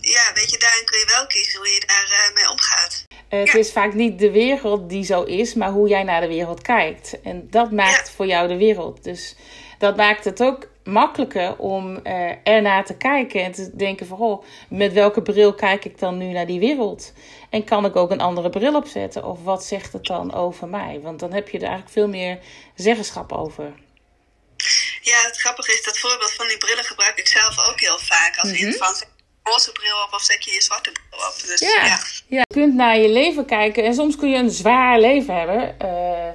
[0.00, 3.04] ja, weet je, daarin kun je wel kiezen hoe je daarmee uh, mee omgaat.
[3.36, 6.62] Het is vaak niet de wereld die zo is, maar hoe jij naar de wereld
[6.62, 7.20] kijkt.
[7.22, 9.04] En dat maakt voor jou de wereld.
[9.04, 9.36] Dus
[9.78, 14.44] dat maakt het ook makkelijker om uh, ernaar te kijken en te denken van, oh,
[14.68, 17.12] met welke bril kijk ik dan nu naar die wereld?
[17.50, 19.24] En kan ik ook een andere bril opzetten?
[19.24, 21.00] Of wat zegt het dan over mij?
[21.02, 22.38] Want dan heb je er eigenlijk veel meer
[22.74, 23.72] zeggenschap over.
[25.00, 28.36] Ja, het grappige is dat voorbeeld van die brillen gebruik ik zelf ook heel vaak.
[28.36, 28.66] Als mm -hmm.
[28.66, 28.94] in van
[29.42, 31.34] roze bril op of zet je je zwarte bril op.
[31.46, 31.84] Dus, ja.
[31.84, 31.98] ja.
[32.26, 32.44] Ja.
[32.48, 35.76] je kunt naar je leven kijken en soms kun je een zwaar leven hebben.
[35.82, 36.28] Uh,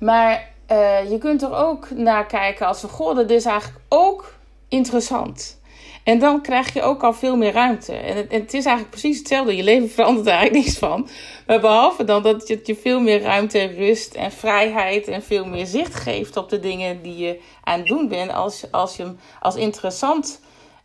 [0.00, 4.34] maar uh, je kunt er ook naar kijken als van, goh, dat is eigenlijk ook
[4.68, 5.58] interessant.
[6.04, 7.92] En dan krijg je ook al veel meer ruimte.
[7.92, 9.56] En het, en het, is eigenlijk precies hetzelfde.
[9.56, 11.08] Je leven verandert er eigenlijk niks van.
[11.46, 15.66] Maar behalve dan dat het je veel meer ruimte, rust en vrijheid en veel meer
[15.66, 18.32] zicht geeft op de dingen die je aan het doen bent.
[18.32, 20.40] Als, als je hem als interessant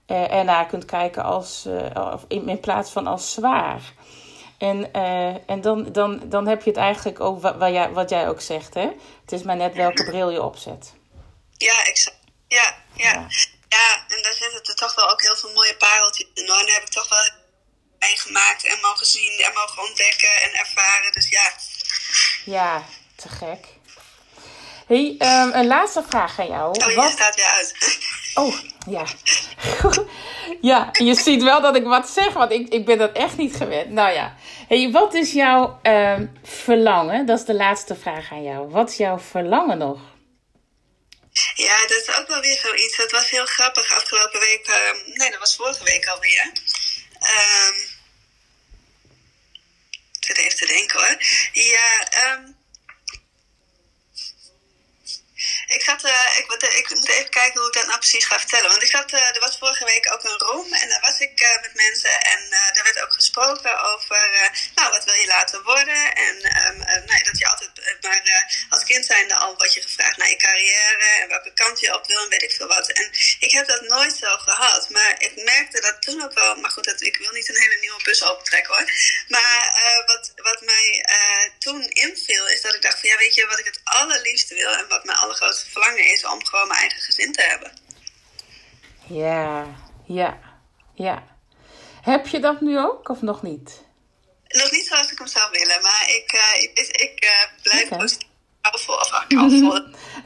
[0.07, 3.81] uh, ernaar kunt kijken als, uh, in, in, plaats van als zwaar.
[4.57, 8.09] En, uh, en dan, dan, dan heb je het eigenlijk ook wat, wat, jij, wat
[8.09, 8.73] jij ook zegt.
[8.73, 8.87] Hè?
[9.21, 10.93] Het is maar net welke bril je opzet.
[11.57, 12.17] Ja, exact.
[12.47, 13.11] Ja, ja.
[13.11, 13.27] ja.
[13.69, 16.47] ja en daar zitten er toch wel ook heel veel mooie pareltjes in.
[16.47, 17.43] En heb ik toch wel
[17.99, 21.11] meegemaakt en mogen zien en mogen ontdekken en ervaren.
[21.11, 21.51] Dus ja.
[22.45, 22.83] Ja,
[23.15, 23.65] te gek.
[24.87, 26.79] hey, um, een laatste vraag aan jou.
[26.79, 27.11] Oh, je wat...
[27.11, 27.73] staat weer uit.
[28.35, 28.55] Oh,
[28.87, 29.05] ja.
[30.71, 33.55] ja, je ziet wel dat ik wat zeg, want ik, ik ben dat echt niet
[33.55, 33.89] gewend.
[33.89, 34.35] Nou ja.
[34.67, 37.25] Hey, wat is jouw uh, verlangen?
[37.25, 38.69] Dat is de laatste vraag aan jou.
[38.69, 39.99] Wat is jouw verlangen nog?
[41.55, 42.97] Ja, dat is ook wel weer zoiets.
[42.97, 44.67] Dat was heel grappig afgelopen week.
[44.67, 46.51] Uh, nee, dat was vorige week alweer.
[47.21, 47.75] Um,
[50.11, 51.17] ik zit even te denken hoor.
[51.53, 52.54] Ja, um,
[55.75, 56.45] ik, zat, uh, ik,
[56.81, 58.69] ik, moet even kijken hoe ik dat nou precies ga vertellen.
[58.69, 61.41] Want ik zat, uh, er was vorige week ook een room en daar was ik
[61.41, 62.21] uh, met mensen.
[62.21, 66.15] En daar werd ook gesproken over, nou, wat wil je laten worden?
[66.15, 67.71] En um, nou, dat je altijd,
[68.01, 71.95] maar als kind zijnde al wat je gevraagd naar je carrière en welke kant je
[71.95, 72.91] op wil en weet ik veel wat.
[72.91, 74.89] En ik heb dat nooit zo gehad.
[74.89, 77.77] Maar ik merkte dat toen ook wel, maar goed, dat, ik wil niet een hele
[77.79, 78.91] nieuwe bus opentrekken hoor.
[79.27, 81.05] Maar wat, wat mij
[81.59, 84.87] toen inviel is dat ik dacht ja, weet je, wat ik het allerliefste wil en
[84.87, 87.71] wat mijn allergrootste verlangen is om gewoon mijn eigen gezin te hebben.
[89.07, 89.65] Ja,
[90.05, 90.39] ja,
[90.93, 91.23] ja.
[92.01, 93.83] Heb je dat nu ook of nog niet?
[94.47, 97.97] Nog niet zoals ik hem zou willen, maar ik, uh, ik, ik uh, blijf okay.
[97.97, 98.27] positief
[98.73, 98.95] vol.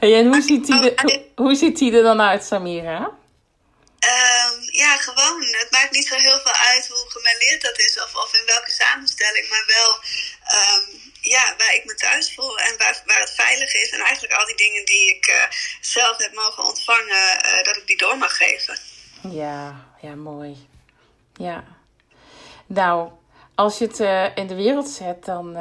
[0.00, 2.98] en hoe ziet, hij er, hoe ziet hij er dan uit, Samira?
[2.98, 5.42] Um, ja, gewoon.
[5.42, 8.70] Het maakt niet zo heel veel uit hoe gemêleerd dat is of, of in welke
[8.70, 9.90] samenstelling, maar wel
[10.60, 13.90] um, ja, waar ik me thuis voel en waar, waar het veilig is.
[13.90, 15.42] En eigenlijk al die dingen die ik uh,
[15.80, 18.78] zelf heb mogen ontvangen, uh, dat ik die door mag geven.
[19.30, 20.68] Ja, ja, mooi.
[21.34, 21.64] Ja.
[22.66, 23.10] Nou,
[23.54, 25.52] als je het uh, in de wereld zet, dan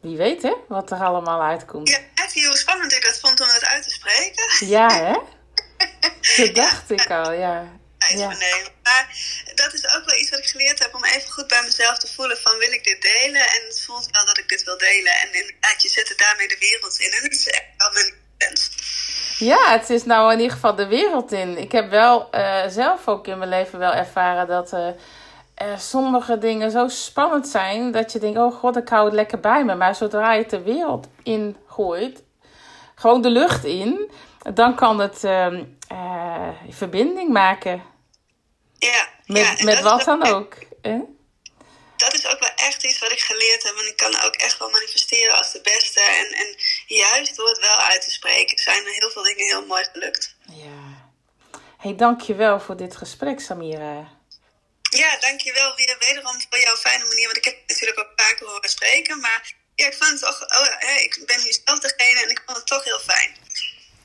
[0.00, 1.88] wie weet hè, wat er allemaal uitkomt.
[1.88, 4.68] Ja, zie hoe spannend ik dat vond om het uit te spreken.
[4.68, 5.18] Ja, hè?
[6.44, 8.28] Dat dacht ik al, ja ja.
[8.82, 9.04] Maar
[9.54, 12.12] dat is ook wel iets wat ik geleerd heb om even goed bij mezelf te
[12.14, 13.40] voelen van wil ik dit delen?
[13.40, 15.12] En het voelt wel dat ik dit wil delen.
[15.12, 17.10] En inderdaad, je zet er daarmee de wereld in.
[17.12, 18.70] En dat is echt wel mijn wens.
[19.38, 21.58] Ja, het is nou in ieder geval de wereld in.
[21.58, 24.86] Ik heb wel uh, zelf ook in mijn leven wel ervaren dat uh,
[25.62, 29.40] uh, sommige dingen zo spannend zijn dat je denkt, oh god, ik hou het lekker
[29.40, 29.74] bij me.
[29.74, 32.22] Maar zodra je het de wereld in gooit,
[32.94, 34.10] gewoon de lucht in,
[34.54, 35.64] dan kan het ehm,
[36.68, 37.82] verbinding maken
[38.80, 39.08] ja.
[39.26, 40.56] Met, ja, met wat dan ook.
[41.96, 43.74] Dat is ook wel echt iets wat ik geleerd heb.
[43.74, 46.00] Want ik kan ook echt wel manifesteren als de beste.
[46.00, 46.56] En, en
[46.86, 50.36] juist door het wel uit te spreken zijn er heel veel dingen heel mooi gelukt.
[50.52, 51.10] Ja.
[51.78, 54.18] Hey, dankjewel voor dit gesprek, Samira.
[54.82, 57.24] Ja, dankjewel weer wederom voor jouw fijne manier.
[57.24, 59.20] Want ik heb natuurlijk ook vaker horen spreken.
[59.20, 60.40] Maar ja, ik vond het toch...
[60.40, 60.66] Oh,
[61.00, 63.36] ik ben nu zelf degene en ik vond het toch heel fijn.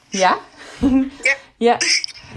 [0.10, 0.40] Ja?
[1.24, 1.38] ja.
[1.68, 1.78] ja.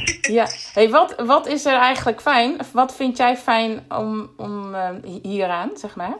[0.38, 2.60] Ja, hey, wat, wat is er eigenlijk fijn?
[2.72, 4.90] Wat vind jij fijn om, om uh,
[5.22, 6.16] hieraan, zeg maar?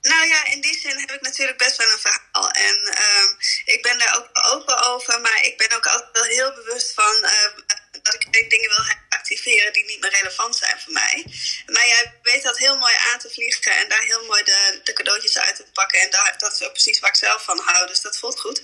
[0.00, 2.50] Nou ja, in die zin heb ik natuurlijk best wel een verhaal.
[2.50, 3.28] En uh,
[3.74, 7.14] ik ben daar ook open over, maar ik ben ook altijd wel heel bewust van
[7.22, 7.64] uh,
[8.02, 11.24] dat ik dingen wil activeren die niet meer relevant zijn voor mij.
[11.66, 14.92] Maar jij weet dat heel mooi aan te vliegen en daar heel mooi de, de
[14.92, 16.00] cadeautjes uit te pakken.
[16.00, 18.62] En daar, dat is ook precies waar ik zelf van hou, dus dat voelt goed.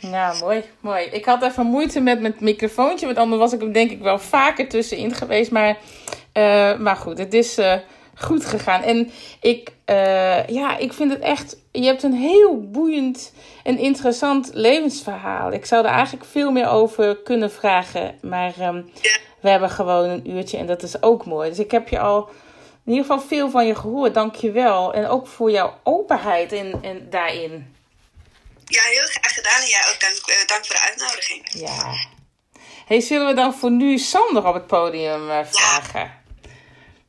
[0.00, 1.04] Ja, mooi, mooi.
[1.04, 4.18] Ik had even moeite met mijn microfoontje, want anders was ik er denk ik wel
[4.18, 5.50] vaker tussenin geweest.
[5.50, 7.74] Maar, uh, maar goed, het is uh,
[8.14, 8.82] goed gegaan.
[8.82, 9.10] En
[9.40, 13.32] ik, uh, ja, ik vind het echt, je hebt een heel boeiend
[13.62, 15.52] en interessant levensverhaal.
[15.52, 19.16] Ik zou er eigenlijk veel meer over kunnen vragen, maar um, ja.
[19.40, 21.48] we hebben gewoon een uurtje en dat is ook mooi.
[21.48, 22.28] Dus ik heb je al
[22.84, 24.94] in ieder geval veel van je gehoord, dank je wel.
[24.94, 27.76] En ook voor jouw openheid in, in, daarin.
[28.68, 29.60] Ja, heel graag gedaan.
[29.60, 31.48] En jij ook dank, uh, dank voor de uitnodiging.
[31.52, 31.94] Ja.
[32.86, 36.00] Hey, zullen we dan voor nu Sander op het podium uh, vragen?
[36.00, 36.22] Ja.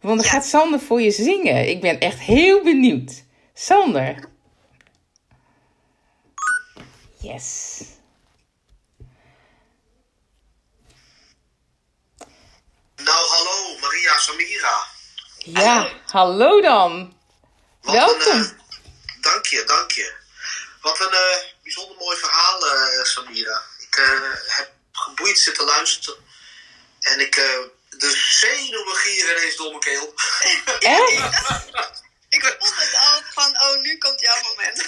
[0.02, 0.32] Want dan ja.
[0.32, 1.70] gaat Sander voor je zingen.
[1.70, 3.24] Ik ben echt heel benieuwd.
[3.54, 4.28] Sander.
[7.20, 7.82] Yes.
[12.96, 14.88] Nou, hallo, Maria Samira.
[15.38, 17.14] Ja, hallo, hallo dan.
[17.82, 18.32] Wat Welkom.
[18.32, 20.18] Een, uh, dank je, dank je.
[20.82, 23.64] Wat een uh, bijzonder mooi verhaal, uh, Samira.
[23.78, 23.96] Ik
[24.48, 26.28] heb geboeid zitten luisteren.
[27.00, 27.36] En ik,
[27.90, 30.14] de zenuwen gieren ineens door mijn keel.
[30.80, 31.12] Echt?
[32.36, 34.84] ik voelde het al van, oh, nu komt jouw moment.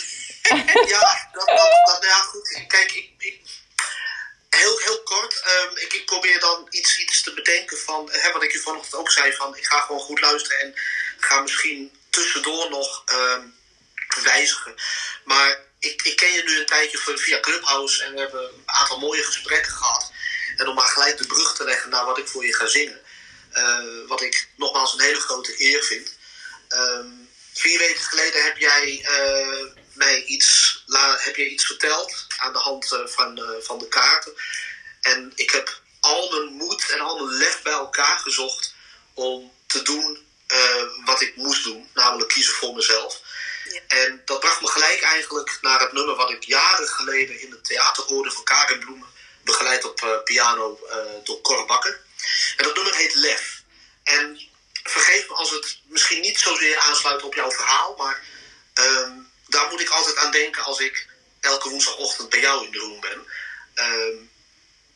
[0.89, 2.63] ja, dat, dat, dat, ja, goed.
[2.67, 3.41] Kijk, ik, ik
[4.49, 5.43] heel, heel kort.
[5.45, 8.95] Um, ik, ik, probeer dan iets, iets te bedenken van, hè, wat ik je vanochtend
[8.95, 10.73] ook zei, van ik ga gewoon goed luisteren en
[11.19, 13.55] ga misschien tussendoor nog um,
[14.23, 14.75] wijzigen.
[15.23, 18.99] Maar ik, ik ken je nu een tijdje via Clubhouse en we hebben een aantal
[18.99, 20.11] mooie gesprekken gehad.
[20.57, 23.01] En om maar gelijk de brug te leggen naar wat ik voor je ga zingen.
[23.53, 26.17] Uh, wat ik nogmaals een hele grote eer vind.
[26.69, 30.83] Um, vier weken geleden heb jij uh, mij iets,
[31.17, 34.33] heb jij iets verteld aan de hand uh, van, van de kaarten.
[35.01, 38.73] En ik heb al mijn moed en al mijn lef bij elkaar gezocht
[39.13, 40.29] om te doen
[41.05, 41.89] wat ik moest doen.
[41.93, 43.21] Namelijk kiezen voor mezelf.
[43.87, 47.63] En dat bracht me gelijk eigenlijk naar het nummer wat ik jaren geleden in het
[47.63, 49.07] theater hoorde van Karin Bloemen.
[49.43, 52.01] Begeleid op uh, piano uh, door Cor Bakker.
[52.57, 53.61] En dat nummer heet Lef.
[54.03, 54.49] En
[54.83, 58.21] vergeef me als het misschien niet zozeer aansluit op jouw verhaal, maar
[58.73, 61.07] um, daar moet ik altijd aan denken als ik
[61.39, 63.27] elke woensdagochtend bij jou in de room ben.
[63.75, 64.31] Um,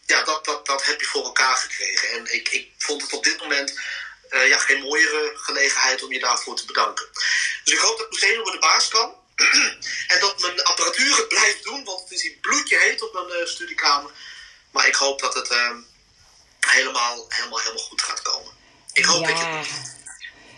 [0.06, 2.10] ja, dat, dat, dat heb je voor elkaar gekregen.
[2.10, 3.80] En ik, ik vond het op dit moment
[4.30, 7.06] uh, ja, geen mooiere gelegenheid om je daarvoor te bedanken.
[7.64, 9.14] Dus ik hoop dat mijn zenuwen de baas kan.
[10.14, 13.40] en dat mijn apparatuur het blijft doen, want het is hier bloedje heet op mijn
[13.42, 14.12] uh, studiekamer.
[14.72, 15.72] Maar ik hoop dat het uh,
[16.60, 18.52] helemaal, helemaal, helemaal goed gaat komen.
[18.94, 19.28] Ik hoop ja.
[19.28, 19.82] dat je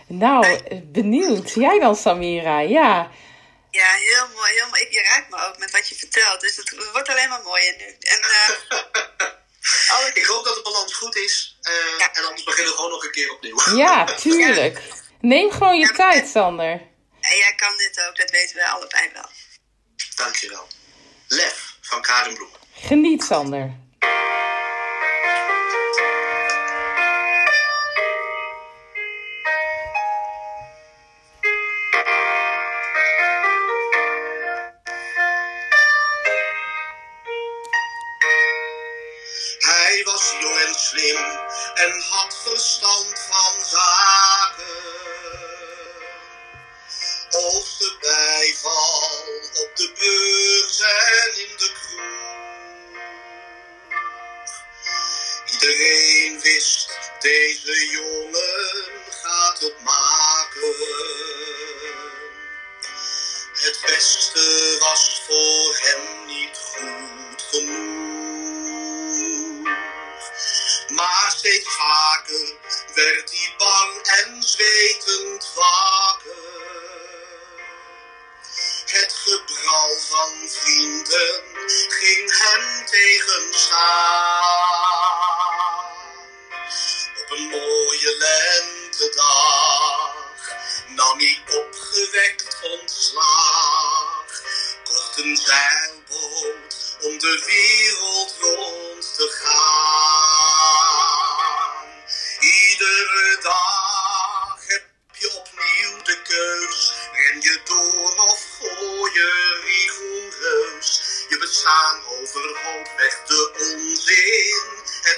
[0.08, 1.54] Nou, benieuwd.
[1.54, 2.60] Jij dan, Samira?
[2.60, 3.12] Ja.
[3.72, 4.52] Ja, heel mooi.
[4.54, 4.88] Heel mooi.
[4.90, 6.42] Je raakt me ook met wat je vertelt.
[6.42, 7.98] Dus het wordt alleen maar mooier nu.
[8.00, 8.76] En, uh,
[9.90, 10.12] alle...
[10.14, 11.58] Ik hoop dat de balans goed is.
[11.62, 12.14] Uh, ja.
[12.14, 13.76] En anders beginnen we gewoon nog een keer opnieuw.
[13.76, 14.82] Ja, tuurlijk.
[15.22, 16.70] Neem gewoon je ja, tijd, Sander.
[17.22, 19.30] En jij kan dit ook, dat weten we allebei wel.
[20.16, 20.68] Dankjewel.
[21.28, 22.50] Lef van Karin Bloem.
[22.74, 23.76] Geniet, Sander.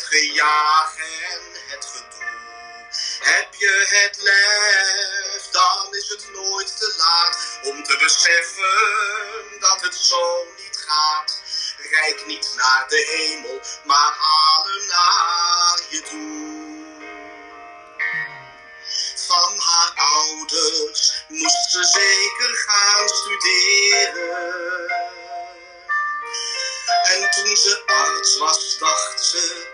[0.10, 2.28] gejaag en het gedoe.
[3.20, 9.96] Heb je het lef, dan is het nooit te laat om te beseffen dat het
[9.96, 11.42] zo niet gaat.
[11.92, 16.58] Rijk niet naar de hemel, maar adem naar je toe.
[19.28, 25.09] Van haar ouders moest ze zeker gaan studeren
[27.10, 29.68] en toen ze arts was, dacht ze,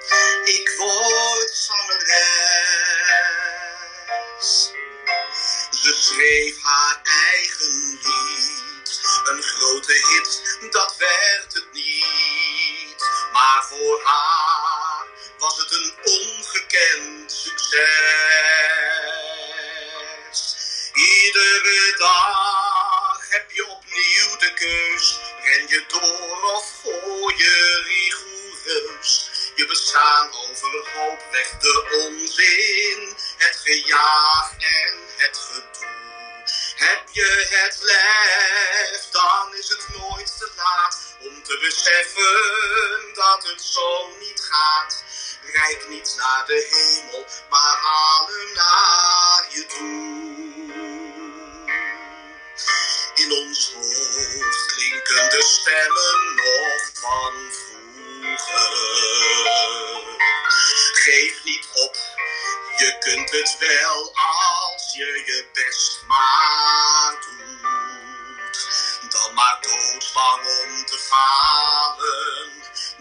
[0.43, 2.15] ik word zangeres.
[5.71, 13.05] Ze schreef haar eigen lied, een grote hit, dat werd het niet.
[13.33, 15.05] Maar voor haar
[15.39, 17.86] was het een ongekend succes.
[20.93, 25.14] Iedere dag heb je opnieuw de keus,
[25.45, 29.29] ren je door of gooi je rigoureus.
[29.55, 35.93] Je bestaan overhoop weg de onzin, het gejaag en het gedoe.
[36.75, 43.61] Heb je het lef, dan is het nooit te laat om te beseffen dat het
[43.61, 45.03] zo niet gaat.
[45.53, 50.15] Rijk niet naar de hemel, maar hem naar je toe.
[53.16, 57.34] In ons hoofd klinken de stemmen nog van
[58.38, 59.47] vroeger.
[60.93, 61.95] Geef niet op,
[62.78, 69.11] je kunt het wel als je je best maar doet.
[69.11, 72.51] Dan maar doodsbang om te falen,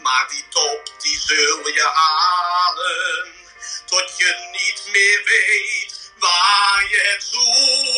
[0.02, 3.32] maar die top die zul je halen.
[3.86, 7.93] Tot je niet meer weet waar je het zoeken